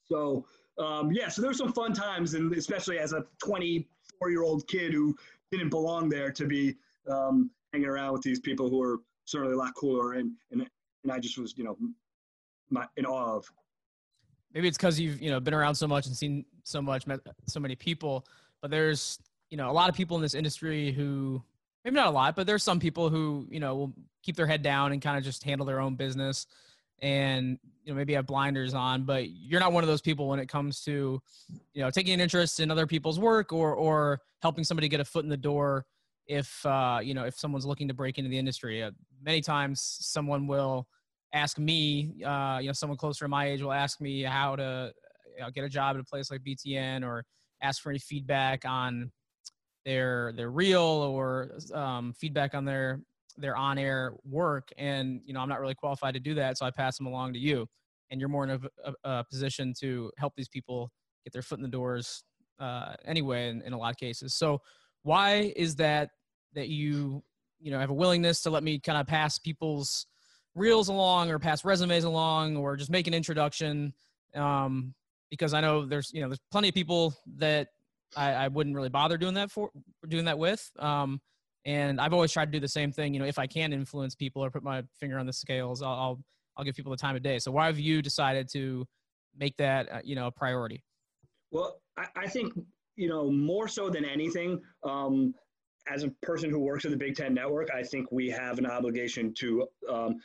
[0.05, 0.45] so
[0.77, 4.67] um, yeah, so there were some fun times, and especially as a 24 year old
[4.67, 5.15] kid who
[5.51, 6.75] didn't belong there to be
[7.09, 10.65] um, hanging around with these people who are certainly a lot cooler, and and
[11.03, 11.77] and I just was you know
[12.69, 13.45] my, in awe of.
[14.53, 17.19] Maybe it's because you've you know been around so much and seen so much, met
[17.47, 18.25] so many people.
[18.61, 19.19] But there's
[19.49, 21.43] you know a lot of people in this industry who
[21.83, 24.61] maybe not a lot, but there's some people who you know will keep their head
[24.61, 26.47] down and kind of just handle their own business
[27.01, 30.39] and you know maybe have blinders on but you're not one of those people when
[30.39, 31.21] it comes to
[31.73, 35.05] you know taking an interest in other people's work or or helping somebody get a
[35.05, 35.85] foot in the door
[36.27, 38.81] if uh, you know if someone's looking to break into the industry.
[38.81, 40.87] Uh, many times someone will
[41.33, 44.93] ask me uh, you know someone closer to my age will ask me how to
[45.35, 47.25] you know, get a job at a place like btn or
[47.61, 49.11] ask for any feedback on
[49.85, 53.01] their their reel or um, feedback on their
[53.37, 54.69] their on air work.
[54.77, 56.57] And, you know, I'm not really qualified to do that.
[56.57, 57.67] So I pass them along to you.
[58.11, 60.91] And you're more in a, a, a position to help these people
[61.23, 62.23] get their foot in the doors
[62.59, 64.35] uh, anyway, in, in a lot of cases.
[64.35, 64.61] So
[65.01, 66.09] why is that
[66.53, 67.23] that you,
[67.59, 70.05] you know, have a willingness to let me kind of pass people's
[70.53, 73.93] reels along or pass resumes along or just make an introduction?
[74.35, 74.93] Um,
[75.31, 77.69] because I know there's, you know, there's plenty of people that
[78.15, 79.69] I, I wouldn't really bother doing that for
[80.07, 80.69] doing that with.
[80.79, 81.21] Um,
[81.65, 83.13] and I've always tried to do the same thing.
[83.13, 85.93] You know, if I can influence people or put my finger on the scales, I'll
[85.93, 86.19] I'll,
[86.57, 87.39] I'll give people the time of day.
[87.39, 88.85] So why have you decided to
[89.37, 90.83] make that uh, you know a priority?
[91.51, 92.53] Well, I, I, think
[92.95, 94.61] you know more so than anything.
[94.83, 95.33] Um,
[95.91, 98.65] as a person who works at the Big Ten Network, I think we have an
[98.65, 100.19] obligation to um,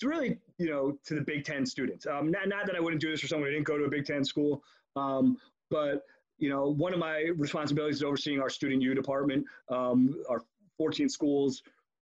[0.00, 2.06] to really, you know, to the Big Ten students.
[2.06, 3.90] Um, not, not that I wouldn't do this for someone who didn't go to a
[3.90, 4.62] Big Ten school,
[4.96, 5.36] um,
[5.70, 6.02] but
[6.42, 9.46] you know, one of my responsibilities is overseeing our student U department.
[9.70, 10.42] Um, our
[10.76, 11.62] 14 schools,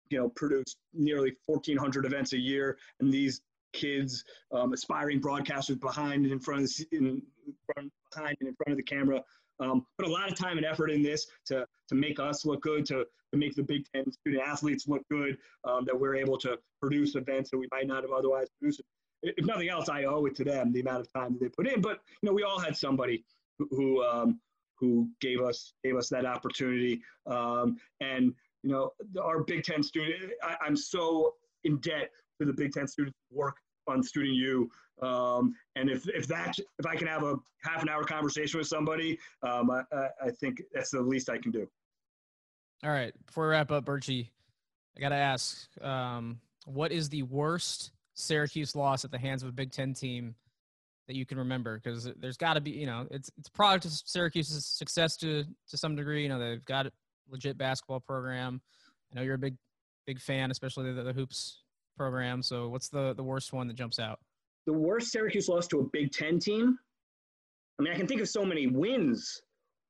[0.09, 3.41] you know, produce nearly 1,400 events a year, and these
[3.73, 7.21] kids, um, aspiring broadcasters behind and in front of the, in
[7.71, 9.21] front, behind and in front of the camera,
[9.59, 12.63] um, put a lot of time and effort in this to to make us look
[12.63, 16.39] good, to to make the Big Ten student athletes look good, um, that we're able
[16.39, 18.81] to produce events that we might not have otherwise produced.
[19.21, 21.67] If nothing else, I owe it to them the amount of time that they put
[21.67, 21.81] in.
[21.81, 23.23] But you know, we all had somebody
[23.59, 24.39] who who, um,
[24.79, 28.33] who gave us gave us that opportunity, um, and
[28.63, 28.91] you know,
[29.21, 31.33] our Big Ten student, I, am so
[31.63, 34.69] in debt to the Big Ten students work on Student U.
[35.01, 38.67] Um, and if, if that, if I can have a half an hour conversation with
[38.67, 39.83] somebody, um, I,
[40.23, 41.67] I think that's the least I can do.
[42.83, 43.13] All right.
[43.25, 44.29] Before we wrap up, Bertsche,
[44.95, 49.49] I got to ask, um, what is the worst Syracuse loss at the hands of
[49.49, 50.35] a Big Ten team
[51.07, 51.79] that you can remember?
[51.79, 55.77] Because there's got to be, you know, it's it's product of Syracuse's success to to
[55.77, 56.23] some degree.
[56.23, 56.91] You know, they've got a
[57.29, 58.61] legit basketball program.
[59.11, 59.55] I know you're a big
[60.05, 61.63] big fan, especially the, the hoops
[61.97, 62.41] program.
[62.41, 64.19] So what's the the worst one that jumps out?
[64.65, 66.77] The worst Syracuse loss to a Big Ten team.
[67.79, 69.41] I mean, I can think of so many wins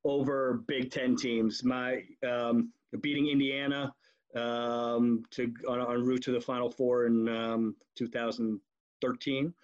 [0.04, 1.62] over Big Ten teams.
[1.62, 3.92] My um, beating Indiana
[4.34, 9.54] um, to on, en route to the Final Four in um, 2013.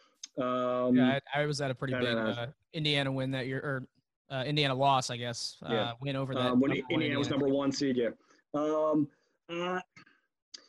[0.41, 3.86] Um, yeah, I, I, was at a pretty big uh, Indiana win that year, or
[4.34, 5.57] uh, Indiana loss, I guess.
[5.62, 5.93] Uh, yeah.
[6.01, 6.53] Win over that.
[6.53, 8.11] Um, when Indiana, Indiana, was number one seed, yeah.
[8.55, 9.09] Um,
[9.51, 9.80] uh,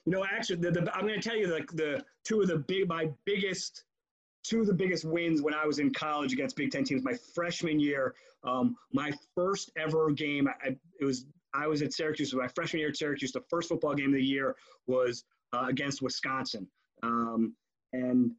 [0.06, 2.58] you know, actually, the, the, I'm going to tell you the, the two of the
[2.58, 3.84] big, my biggest
[4.44, 7.04] two of the biggest wins when I was in college against Big Ten teams.
[7.04, 12.34] My freshman year, um, my first ever game, I, it was I was at Syracuse.
[12.34, 14.56] My freshman year at Syracuse, the first football game of the year
[14.88, 16.68] was uh, against Wisconsin,
[17.04, 17.54] um,
[17.94, 18.32] and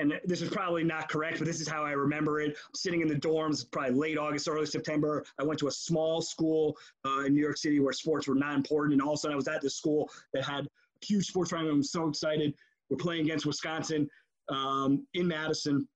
[0.00, 2.50] and this is probably not correct, but this is how I remember it.
[2.50, 5.24] I'm sitting in the dorms, probably late August, early September.
[5.38, 8.54] I went to a small school uh, in New York City where sports were not
[8.54, 11.26] important, and all of a sudden I was at this school that had a huge
[11.26, 11.74] sports program.
[11.74, 12.54] I'm so excited.
[12.88, 14.08] We're playing against Wisconsin
[14.48, 15.86] um, in Madison.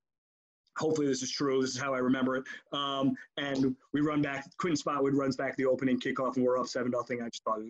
[0.77, 1.61] Hopefully this is true.
[1.61, 2.45] This is how I remember it.
[2.73, 4.45] Um, and we run back.
[4.59, 7.23] Quinton Spotwood runs back the opening kickoff, and we're up seven nothing.
[7.23, 7.61] I just thought,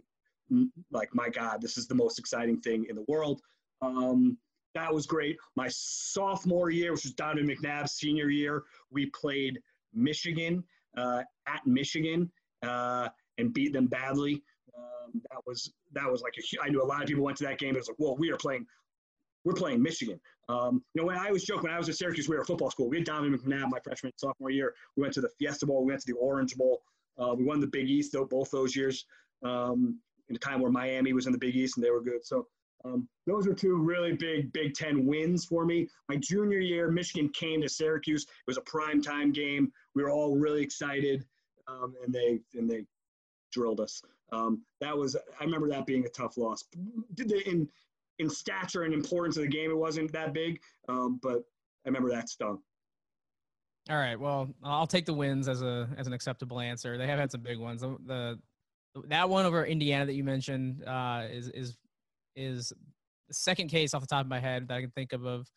[0.91, 3.41] like, my God, this is the most exciting thing in the world.
[3.83, 4.39] Um,
[4.75, 5.37] that was great.
[5.57, 9.61] My sophomore year, which was Donovan McNabb's senior year, we played
[9.93, 10.65] Michigan
[10.97, 12.31] uh, at Michigan
[12.63, 13.09] uh,
[13.39, 14.43] and beat them badly.
[14.77, 17.45] Um, that was that was like a, I knew a lot of people went to
[17.45, 17.75] that game.
[17.75, 18.67] It was like, well, we are playing
[19.45, 20.19] we're playing Michigan.
[20.49, 22.47] Um, you know, when I was joking, when I was at Syracuse, we were a
[22.47, 22.89] football school.
[22.89, 24.75] We had Donovan McNabb my freshman sophomore year.
[24.97, 25.85] We went to the Fiesta Bowl.
[25.85, 26.83] We went to the Orange Bowl.
[27.19, 29.07] Uh, we won the Big East though both those years.
[29.43, 30.01] Um,
[30.31, 32.25] in a time where Miami was in the Big East and they were good.
[32.25, 32.47] So
[32.85, 35.89] um, those were two really big Big Ten wins for me.
[36.09, 38.25] My junior year, Michigan came to Syracuse.
[38.25, 39.73] It was a prime time game.
[39.95, 41.25] We were all really excited,
[41.67, 42.85] um, and they and they
[43.53, 44.03] drilled us.
[44.33, 46.65] Um, that was I remember that being a tough loss.
[47.15, 47.69] Did they in
[48.19, 51.39] in stature and importance of the game, it wasn't that big, um, but
[51.85, 52.61] I remember that stung.
[53.91, 54.19] All right.
[54.19, 56.97] Well, I'll take the wins as a as an acceptable answer.
[56.99, 57.81] They have had some big ones.
[57.83, 58.39] The, the
[59.09, 61.77] that one over Indiana that you mentioned uh, is is
[62.37, 62.73] is
[63.29, 65.49] the second case off the top of my head that I can think of of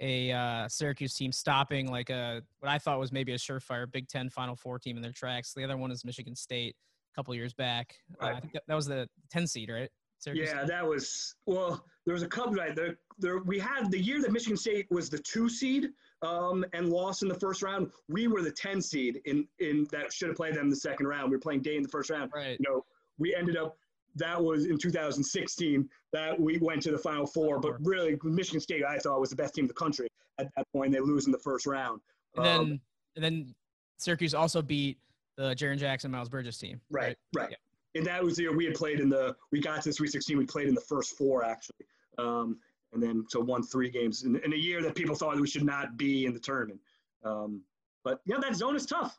[0.00, 4.08] a uh, Syracuse team stopping like a what I thought was maybe a surefire Big
[4.08, 5.52] Ten Final Four team in their tracks.
[5.54, 6.76] The other one is Michigan State
[7.12, 7.94] a couple years back.
[8.20, 8.32] Right.
[8.32, 9.88] Uh, I think that, that was the 10 seed, right?
[10.18, 11.84] Syracuse yeah, that was well.
[12.06, 12.96] There was a couple right there.
[13.18, 15.90] There we had the year that Michigan State was the two seed
[16.22, 17.90] um, and lost in the first round.
[18.08, 21.06] We were the ten seed in in that should have played them in the second
[21.06, 21.30] round.
[21.30, 22.30] We were playing Day in the first round.
[22.34, 22.56] Right.
[22.58, 22.84] You know,
[23.18, 23.76] we ended up.
[24.16, 27.60] That was in 2016 that we went to the Final Four.
[27.60, 30.08] But really, Michigan State, I thought was the best team in the country
[30.38, 30.92] at that point.
[30.92, 32.00] They lose in the first round.
[32.36, 32.80] And then, um,
[33.14, 33.54] and then
[33.98, 34.98] Syracuse also beat
[35.36, 36.80] the Jaren Jackson Miles Bridges team.
[36.90, 37.16] Right.
[37.34, 37.42] Right.
[37.42, 37.50] right.
[37.50, 37.56] Yeah
[37.96, 40.12] and that was the year we had played in the we got to the Sweet
[40.12, 40.36] 16.
[40.36, 41.86] We played in the first four actually,
[42.18, 42.58] um,
[42.92, 45.64] and then so won three games in, in, a year that people thought we should
[45.64, 46.80] not be in the tournament.
[47.24, 47.62] Um,
[48.04, 49.18] but yeah, that zone is tough.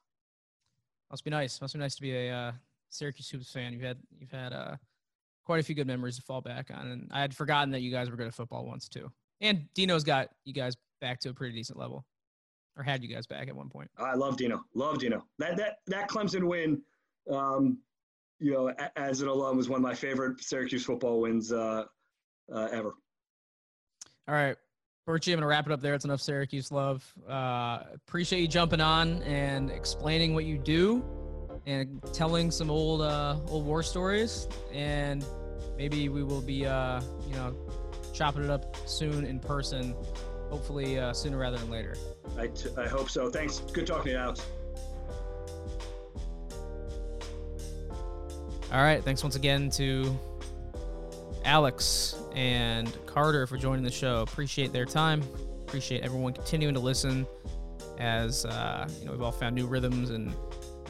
[1.09, 1.59] Must be nice.
[1.59, 2.51] Must be nice to be a uh,
[2.89, 3.73] Syracuse hoops fan.
[3.73, 4.75] You've had you've had uh,
[5.45, 7.91] quite a few good memories to fall back on, and I had forgotten that you
[7.91, 9.11] guys were good at football once too.
[9.41, 12.05] And Dino's got you guys back to a pretty decent level,
[12.75, 13.89] or had you guys back at one point.
[13.97, 14.63] I love Dino.
[14.73, 15.23] Love Dino.
[15.39, 16.81] That that that Clemson win.
[17.31, 17.79] Um,
[18.39, 21.85] you know, as an alum, was one of my favorite Syracuse football wins uh,
[22.53, 22.93] uh, ever.
[24.27, 24.55] All right,
[25.07, 25.93] Bertsche, I'm going to wrap it up there.
[25.93, 27.11] It's enough Syracuse love.
[27.27, 31.03] Uh, appreciate you jumping on and explaining what you do
[31.68, 34.47] and telling some old uh, old war stories.
[34.74, 35.24] And
[35.78, 37.55] maybe we will be, uh, you know,
[38.13, 39.93] chopping it up soon in person.
[40.49, 41.95] Hopefully uh, sooner rather than later.
[42.38, 43.30] I, t- I hope so.
[43.30, 43.59] Thanks.
[43.59, 44.45] Good talking to you, Alex.
[48.72, 49.03] All right.
[49.03, 50.18] Thanks once again to
[51.43, 54.22] Alex and Carter for joining the show.
[54.22, 55.22] Appreciate their time.
[55.68, 57.28] Appreciate everyone continuing to listen
[57.99, 60.34] as uh, you know we've all found new rhythms and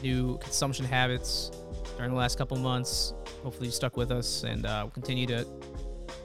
[0.02, 1.50] new consumption habits
[1.96, 3.14] during the last couple months.
[3.42, 5.46] Hopefully you stuck with us and uh, we'll continue to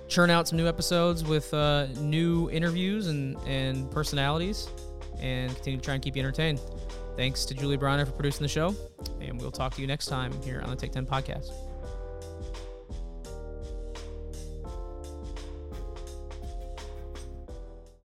[0.07, 4.69] churn out some new episodes with uh, new interviews and, and personalities
[5.19, 6.59] and continue to try and keep you entertained.
[7.15, 8.76] Thanks to Julie Bronner for producing the show,
[9.21, 11.72] and we'll talk to you next time here on the Take 10 podcast.